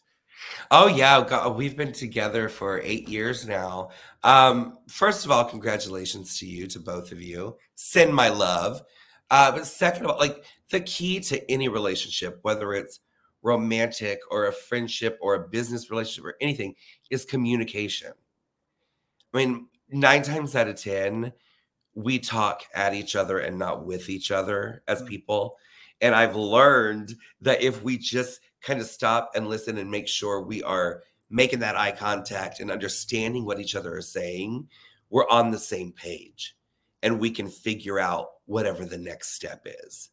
Oh 0.71 0.87
yeah, 0.87 1.23
God, 1.27 1.55
we've 1.55 1.77
been 1.77 1.93
together 1.93 2.49
for 2.49 2.81
eight 2.83 3.07
years 3.07 3.47
now. 3.47 3.89
Um, 4.23 4.79
first 4.87 5.25
of 5.25 5.31
all, 5.31 5.45
congratulations 5.45 6.37
to 6.39 6.45
you, 6.45 6.67
to 6.67 6.79
both 6.79 7.11
of 7.11 7.21
you. 7.21 7.57
Send 7.75 8.13
my 8.13 8.29
love. 8.29 8.81
Uh, 9.29 9.51
but 9.51 9.65
second 9.65 10.05
of 10.05 10.11
all, 10.11 10.19
like 10.19 10.43
the 10.69 10.81
key 10.81 11.19
to 11.21 11.51
any 11.51 11.67
relationship, 11.67 12.39
whether 12.43 12.73
it's 12.73 12.99
romantic 13.41 14.19
or 14.31 14.45
a 14.45 14.53
friendship 14.53 15.17
or 15.21 15.35
a 15.35 15.47
business 15.49 15.89
relationship 15.89 16.25
or 16.25 16.35
anything, 16.41 16.75
is 17.09 17.25
communication. 17.25 18.11
I 19.33 19.37
mean, 19.37 19.67
nine 19.89 20.23
times 20.23 20.55
out 20.55 20.67
of 20.67 20.75
ten, 20.75 21.33
we 21.95 22.19
talk 22.19 22.63
at 22.73 22.93
each 22.93 23.15
other 23.15 23.39
and 23.39 23.57
not 23.57 23.85
with 23.85 24.09
each 24.09 24.31
other 24.31 24.83
as 24.87 25.03
people. 25.03 25.57
And 26.01 26.15
I've 26.15 26.35
learned 26.35 27.15
that 27.41 27.61
if 27.61 27.83
we 27.83 27.97
just 27.97 28.39
kind 28.63 28.79
of 28.79 28.87
stop 28.87 29.31
and 29.35 29.47
listen 29.47 29.77
and 29.77 29.91
make 29.91 30.07
sure 30.07 30.41
we 30.41 30.63
are 30.63 31.03
making 31.29 31.59
that 31.59 31.75
eye 31.75 31.91
contact 31.91 32.59
and 32.59 32.71
understanding 32.71 33.45
what 33.45 33.59
each 33.59 33.75
other 33.75 33.95
are 33.95 34.01
saying, 34.01 34.67
we're 35.09 35.27
on 35.29 35.51
the 35.51 35.59
same 35.59 35.91
page 35.91 36.55
and 37.01 37.19
we 37.19 37.29
can 37.29 37.47
figure 37.47 37.99
out 37.99 38.29
whatever 38.45 38.85
the 38.85 38.97
next 38.97 39.33
step 39.33 39.67
is. 39.85 40.09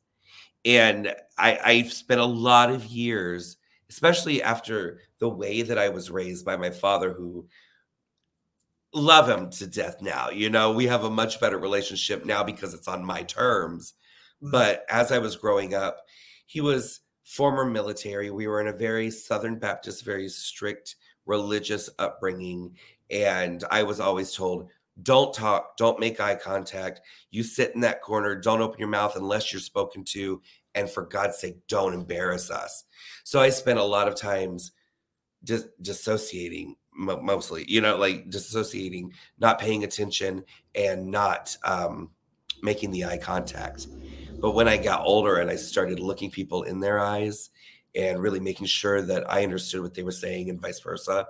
And 0.65 1.15
I, 1.39 1.59
I've 1.65 1.93
spent 1.93 2.21
a 2.21 2.25
lot 2.25 2.71
of 2.71 2.85
years, 2.87 3.57
especially 3.89 4.43
after 4.43 5.01
the 5.19 5.29
way 5.29 5.63
that 5.63 5.79
I 5.79 5.89
was 5.89 6.11
raised 6.11 6.45
by 6.45 6.57
my 6.57 6.71
father, 6.71 7.13
who 7.13 7.47
love 8.93 9.29
him 9.29 9.51
to 9.51 9.67
death 9.67 10.03
now. 10.03 10.31
You 10.31 10.51
know, 10.51 10.73
we 10.73 10.87
have 10.87 11.05
a 11.05 11.11
much 11.11 11.41
better 11.41 11.59
relationship 11.59 12.25
now 12.25 12.43
because 12.43 12.75
it's 12.75 12.89
on 12.89 13.05
my 13.05 13.23
terms. 13.23 13.95
Mm. 14.43 14.51
But 14.51 14.85
as 14.91 15.13
I 15.13 15.19
was 15.19 15.37
growing 15.37 15.75
up, 15.75 15.99
he 16.47 16.61
was 16.61 17.01
former 17.31 17.65
military. 17.65 18.31
We 18.33 18.49
were 18.49 18.61
in 18.61 18.67
a 18.67 18.73
very 18.73 19.09
Southern 19.09 19.57
Baptist, 19.57 20.05
very 20.05 20.29
strict 20.29 20.97
religious 21.27 21.89
upbringing. 22.01 22.77
And 23.09 23.63
I 23.71 23.85
was 23.85 24.01
always 24.01 24.35
told, 24.35 24.69
don't 25.05 25.33
talk, 25.33 25.77
don't 25.77 26.01
make 26.01 26.21
eye 26.21 26.35
contact. 26.35 27.01
You 27.31 27.45
sit 27.45 27.73
in 27.77 27.83
that 27.83 28.03
corner, 28.03 28.35
don't 28.35 28.61
open 28.61 28.81
your 28.81 28.89
mouth 28.89 29.15
unless 29.15 29.53
you're 29.53 29.61
spoken 29.61 30.03
to. 30.07 30.43
And 30.75 30.91
for 30.91 31.07
God's 31.07 31.39
sake, 31.39 31.57
don't 31.69 31.95
embarrass 31.95 32.51
us. 32.51 32.85
So 33.23 33.39
I 33.39 33.51
spent 33.51 33.79
a 33.79 33.85
lot 33.85 34.09
of 34.09 34.17
times 34.17 34.73
dis- 35.45 35.69
dissociating, 35.81 36.75
mo- 36.93 37.23
mostly, 37.23 37.65
you 37.69 37.81
know, 37.81 37.97
like 37.97 38.29
dissociating, 38.29 39.13
not 39.39 39.61
paying 39.61 39.85
attention, 39.85 40.45
and 40.75 41.07
not 41.07 41.57
um, 41.65 42.11
making 42.61 42.91
the 42.91 43.05
eye 43.05 43.19
contact. 43.19 43.87
But 44.41 44.55
when 44.55 44.69
I 44.69 44.77
got 44.77 45.05
older 45.05 45.37
and 45.37 45.51
I 45.51 45.57
started 45.57 46.01
looking 46.01 46.31
people 46.31 46.63
in 46.63 46.81
their 46.81 46.99
eyes 46.99 47.51
and 47.95 48.21
really 48.21 48.41
making 48.41 48.67
sure 48.67 49.03
that 49.03 49.31
I 49.31 49.45
understood 49.45 49.83
what 49.83 49.95
they 49.95 50.03
were 50.03 50.13
saying 50.13 50.49
and 50.49 50.61
vice 50.61 50.81
versa, 50.81 51.27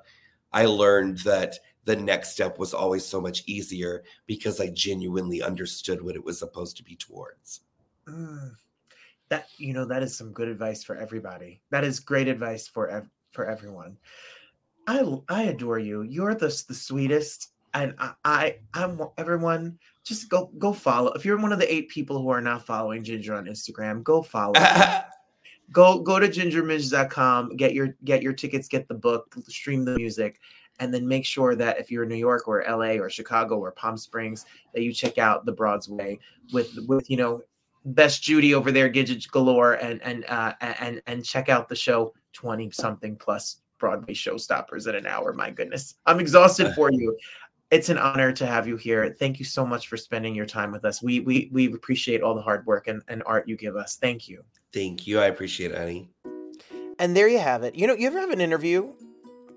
I 0.52 0.66
learned 0.66 1.18
that 1.18 1.58
the 1.84 1.96
next 1.96 2.30
step 2.30 2.58
was 2.58 2.74
always 2.74 3.04
so 3.04 3.20
much 3.20 3.42
easier 3.46 4.04
because 4.26 4.60
I 4.60 4.68
genuinely 4.68 5.42
understood 5.42 6.02
what 6.02 6.14
it 6.14 6.24
was 6.24 6.38
supposed 6.38 6.76
to 6.76 6.84
be 6.84 6.94
towards. 6.94 7.62
Mm. 8.06 8.52
That 9.28 9.46
you 9.58 9.72
know 9.72 9.84
that 9.86 10.02
is 10.02 10.16
some 10.16 10.32
good 10.32 10.48
advice 10.48 10.82
for 10.84 10.96
everybody. 10.96 11.62
That 11.70 11.84
is 11.84 12.00
great 12.00 12.28
advice 12.28 12.66
for 12.68 12.90
ev- 12.90 13.10
for 13.32 13.46
everyone. 13.46 13.96
I 14.86 15.04
I 15.28 15.42
adore 15.44 15.78
you. 15.78 16.02
You're 16.02 16.34
the 16.34 16.48
the 16.68 16.74
sweetest, 16.74 17.52
and 17.72 17.94
I, 17.98 18.14
I 18.24 18.56
I'm 18.74 19.00
everyone. 19.16 19.78
Just 20.04 20.28
go 20.28 20.50
go 20.58 20.72
follow. 20.72 21.12
If 21.12 21.24
you're 21.24 21.38
one 21.38 21.52
of 21.52 21.58
the 21.58 21.72
eight 21.72 21.88
people 21.88 22.20
who 22.20 22.30
are 22.30 22.40
not 22.40 22.66
following 22.66 23.04
Ginger 23.04 23.34
on 23.34 23.44
Instagram, 23.44 24.02
go 24.02 24.22
follow. 24.22 24.54
go 25.72 26.00
go 26.00 26.18
to 26.18 26.28
gingerminj.com, 26.28 27.56
Get 27.56 27.74
your 27.74 27.96
get 28.04 28.22
your 28.22 28.32
tickets. 28.32 28.68
Get 28.68 28.88
the 28.88 28.94
book. 28.94 29.34
Stream 29.48 29.84
the 29.84 29.96
music. 29.96 30.40
And 30.78 30.94
then 30.94 31.06
make 31.06 31.26
sure 31.26 31.54
that 31.56 31.78
if 31.78 31.90
you're 31.90 32.04
in 32.04 32.08
New 32.08 32.14
York 32.14 32.48
or 32.48 32.64
LA 32.66 32.92
or 32.92 33.10
Chicago 33.10 33.58
or 33.58 33.70
Palm 33.72 33.98
Springs, 33.98 34.46
that 34.72 34.82
you 34.82 34.94
check 34.94 35.18
out 35.18 35.44
the 35.44 35.52
Broadway 35.52 36.18
with 36.52 36.74
with 36.88 37.10
you 37.10 37.18
know 37.18 37.42
best 37.84 38.22
Judy 38.22 38.54
over 38.54 38.72
there, 38.72 38.90
Gidget 38.90 39.30
galore, 39.30 39.74
and 39.74 40.02
and 40.02 40.24
uh, 40.26 40.54
and 40.60 41.02
and 41.06 41.24
check 41.24 41.48
out 41.48 41.68
the 41.68 41.76
show. 41.76 42.14
Twenty 42.32 42.70
something 42.70 43.16
plus 43.16 43.60
Broadway 43.78 44.14
showstoppers 44.14 44.88
in 44.88 44.94
an 44.94 45.06
hour. 45.06 45.32
My 45.32 45.50
goodness, 45.50 45.96
I'm 46.06 46.20
exhausted 46.20 46.72
for 46.74 46.90
you. 46.92 47.16
It's 47.70 47.88
an 47.88 47.98
honor 47.98 48.32
to 48.32 48.46
have 48.46 48.66
you 48.66 48.76
here. 48.76 49.14
Thank 49.16 49.38
you 49.38 49.44
so 49.44 49.64
much 49.64 49.86
for 49.86 49.96
spending 49.96 50.34
your 50.34 50.46
time 50.46 50.72
with 50.72 50.84
us. 50.84 51.00
We 51.00 51.20
we 51.20 51.48
we 51.52 51.72
appreciate 51.72 52.20
all 52.20 52.34
the 52.34 52.42
hard 52.42 52.66
work 52.66 52.88
and, 52.88 53.00
and 53.06 53.22
art 53.26 53.48
you 53.48 53.56
give 53.56 53.76
us. 53.76 53.96
Thank 53.96 54.28
you. 54.28 54.44
Thank 54.72 55.06
you. 55.06 55.20
I 55.20 55.26
appreciate 55.26 55.70
it, 55.70 55.78
honey. 55.78 56.10
And 56.98 57.16
there 57.16 57.28
you 57.28 57.38
have 57.38 57.62
it. 57.62 57.76
You 57.76 57.86
know, 57.86 57.94
you 57.94 58.08
ever 58.08 58.20
have 58.20 58.30
an 58.30 58.40
interview? 58.40 58.92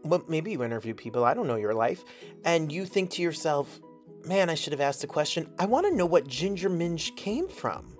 Well, 0.04 0.24
maybe 0.28 0.52
you 0.52 0.64
interview 0.64 0.94
people. 0.94 1.26
I 1.26 1.34
don't 1.34 1.48
know 1.48 1.56
your 1.56 1.74
life. 1.74 2.04
And 2.46 2.72
you 2.72 2.86
think 2.86 3.10
to 3.12 3.22
yourself, 3.22 3.80
man, 4.26 4.50
I 4.50 4.56
should 4.56 4.74
have 4.74 4.82
asked 4.82 5.04
a 5.04 5.08
question. 5.08 5.50
I 5.58 5.66
want 5.66 5.88
to 5.88 5.96
know 5.96 6.06
what 6.06 6.28
Ginger 6.28 6.70
Minj 6.70 7.16
came 7.16 7.48
from. 7.48 7.98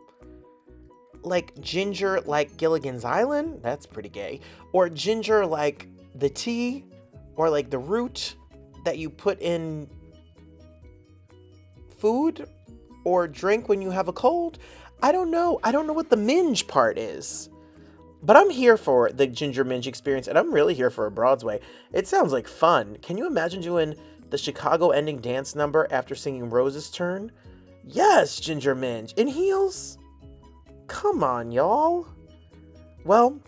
Like 1.24 1.60
ginger, 1.60 2.22
like 2.22 2.58
Gilligan's 2.58 3.04
Island? 3.04 3.62
That's 3.64 3.86
pretty 3.86 4.10
gay. 4.10 4.42
Or 4.74 4.90
ginger, 4.90 5.46
like 5.46 5.88
the 6.16 6.30
tea? 6.30 6.86
Or 7.36 7.50
like 7.50 7.70
the 7.70 7.80
root 7.80 8.36
that 8.86 8.98
you 8.98 9.10
put 9.10 9.42
in 9.42 9.90
food 12.04 12.46
or 13.06 13.30
drink 13.30 13.70
when 13.70 13.82
you 13.82 13.90
have 13.90 14.10
a 14.10 14.14
cold? 14.14 14.60
I 15.02 15.14
don't 15.14 15.32
know. 15.32 15.62
I 15.64 15.72
don't 15.72 15.88
know 15.88 15.94
what 15.94 16.10
the 16.10 16.18
minge 16.18 16.68
part 16.68 16.98
is. 16.98 17.50
But 18.22 18.36
I'm 18.36 18.50
here 18.50 18.76
for 18.76 19.10
the 19.10 19.26
Ginger 19.26 19.64
Minj 19.64 19.88
experience, 19.88 20.28
and 20.28 20.38
I'm 20.38 20.54
really 20.54 20.74
here 20.74 20.90
for 20.90 21.06
a 21.06 21.12
Broad's 21.12 21.46
Way. 21.46 21.62
It 21.94 22.06
sounds 22.06 22.34
like 22.34 22.46
fun. 22.46 22.98
Can 23.02 23.18
you 23.18 23.26
imagine 23.26 23.62
doing 23.62 23.96
the 24.30 24.38
Chicago 24.38 24.90
ending 24.90 25.20
dance 25.20 25.56
number 25.56 25.88
after 25.92 26.14
singing 26.14 26.50
Rose's 26.50 26.92
Turn? 26.92 27.32
Yes, 27.86 28.38
Ginger 28.38 28.76
Minj. 28.76 29.18
In 29.18 29.28
heels? 29.28 29.98
Come 30.88 31.24
on, 31.24 31.54
y'all. 31.54 32.06
Well, 33.06 33.40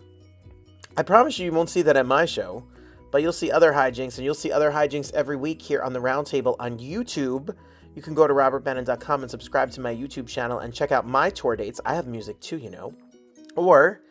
I 0.96 1.02
promise 1.02 1.38
you, 1.38 1.44
you 1.44 1.52
won't 1.52 1.68
see 1.68 1.82
that 1.82 1.96
at 1.98 2.06
my 2.06 2.24
show, 2.24 2.64
but 3.12 3.20
you'll 3.20 3.32
see 3.34 3.50
other 3.50 3.72
hijinks, 3.72 4.16
and 4.16 4.24
you'll 4.24 4.34
see 4.34 4.50
other 4.50 4.70
hijinks 4.70 5.12
every 5.12 5.36
week 5.36 5.60
here 5.60 5.82
on 5.82 5.92
the 5.92 6.00
Roundtable 6.00 6.56
on 6.58 6.78
YouTube. 6.78 7.54
You 7.96 8.02
can 8.02 8.14
go 8.14 8.26
to 8.26 8.34
robertbannon.com 8.34 9.22
and 9.22 9.30
subscribe 9.30 9.70
to 9.72 9.80
my 9.80 9.92
YouTube 9.92 10.28
channel 10.28 10.58
and 10.58 10.72
check 10.72 10.92
out 10.92 11.06
my 11.06 11.30
tour 11.30 11.56
dates. 11.56 11.80
I 11.86 11.94
have 11.94 12.06
music 12.06 12.38
too, 12.40 12.58
you 12.58 12.68
know. 12.68 12.94
Or 13.56 14.02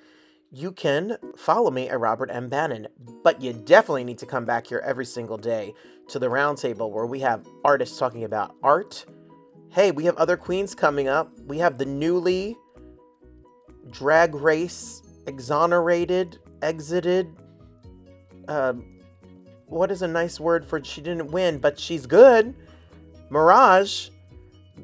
you 0.51 0.71
can 0.71 1.17
follow 1.37 1.69
me 1.69 1.87
at 1.87 1.99
Robert 1.99 2.31
M. 2.31 2.49
Bannon. 2.49 2.87
But 3.23 3.43
you 3.43 3.53
definitely 3.53 4.03
need 4.03 4.17
to 4.17 4.25
come 4.25 4.43
back 4.43 4.65
here 4.65 4.81
every 4.83 5.05
single 5.05 5.37
day 5.37 5.75
to 6.07 6.17
the 6.17 6.27
roundtable 6.27 6.89
where 6.89 7.05
we 7.05 7.19
have 7.19 7.47
artists 7.63 7.99
talking 7.99 8.23
about 8.23 8.55
art. 8.63 9.05
Hey, 9.69 9.91
we 9.91 10.05
have 10.05 10.17
other 10.17 10.35
queens 10.35 10.73
coming 10.73 11.07
up. 11.07 11.31
We 11.45 11.59
have 11.59 11.77
the 11.77 11.85
newly 11.85 12.57
drag 13.91 14.33
race 14.33 15.03
exonerated, 15.27 16.39
exited. 16.63 17.35
Uh, 18.47 18.73
what 19.67 19.91
is 19.91 20.01
a 20.01 20.07
nice 20.07 20.39
word 20.39 20.65
for 20.65 20.83
she 20.83 21.01
didn't 21.01 21.29
win, 21.29 21.59
but 21.59 21.79
she's 21.79 22.07
good? 22.07 22.55
Mirage. 23.29 24.09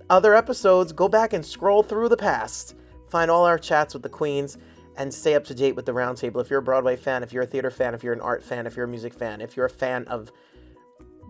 Other 0.10 0.36
episodes, 0.36 0.92
go 0.92 1.08
back 1.08 1.34
and 1.34 1.46
scroll 1.46 1.84
through 1.84 2.10
the 2.10 2.18
past. 2.18 2.76
Find 3.10 3.30
all 3.30 3.46
our 3.46 3.60
chats 3.60 3.94
with 3.94 4.04
the 4.04 4.10
queens 4.10 4.58
and 4.98 5.14
stay 5.14 5.36
up 5.36 5.44
to 5.46 5.56
date 5.56 5.76
with 5.76 5.86
the 5.86 5.92
roundtable. 5.92 6.42
If 6.42 6.50
you're 6.50 6.60
a 6.60 6.64
Broadway 6.64 6.96
fan, 6.96 7.24
if 7.24 7.34
you're 7.34 7.44
a 7.44 7.48
theater 7.48 7.72
fan, 7.72 7.94
if 7.94 8.04
you're 8.04 8.14
an 8.14 8.22
art 8.22 8.44
fan, 8.44 8.68
if 8.68 8.76
you're 8.76 8.86
a 8.86 8.90
music 8.90 9.14
fan, 9.14 9.42
if 9.42 9.56
you're 9.56 9.66
a 9.66 9.70
fan 9.70 10.06
of 10.06 10.32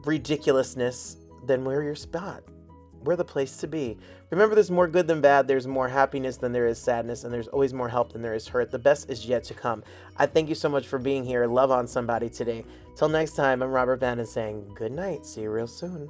ridiculousness, 0.03 1.17
then 1.45 1.63
we're 1.63 1.83
your 1.83 1.95
spot. 1.95 2.43
we're 3.03 3.15
the 3.15 3.25
place 3.25 3.57
to 3.57 3.67
be. 3.67 3.97
Remember, 4.29 4.55
there's 4.55 4.71
more 4.71 4.87
good 4.87 5.07
than 5.07 5.21
bad, 5.21 5.47
there's 5.47 5.67
more 5.67 5.87
happiness 5.87 6.37
than 6.37 6.51
there 6.51 6.67
is 6.67 6.77
sadness, 6.77 7.23
and 7.23 7.33
there's 7.33 7.47
always 7.47 7.73
more 7.73 7.89
help 7.89 8.13
than 8.13 8.21
there 8.21 8.33
is 8.33 8.47
hurt. 8.47 8.71
The 8.71 8.79
best 8.79 9.09
is 9.09 9.25
yet 9.25 9.43
to 9.45 9.53
come. 9.53 9.83
I 10.17 10.25
thank 10.25 10.49
you 10.49 10.55
so 10.55 10.69
much 10.69 10.87
for 10.87 10.99
being 10.99 11.23
here. 11.23 11.45
Love 11.47 11.71
on 11.71 11.87
somebody 11.87 12.29
today. 12.29 12.63
Till 12.95 13.09
next 13.09 13.35
time, 13.35 13.61
I'm 13.61 13.71
Robert 13.71 13.99
Bannon 13.99 14.25
saying 14.25 14.71
good 14.75 14.91
night. 14.91 15.25
See 15.25 15.41
you 15.41 15.51
real 15.51 15.67
soon. 15.67 16.09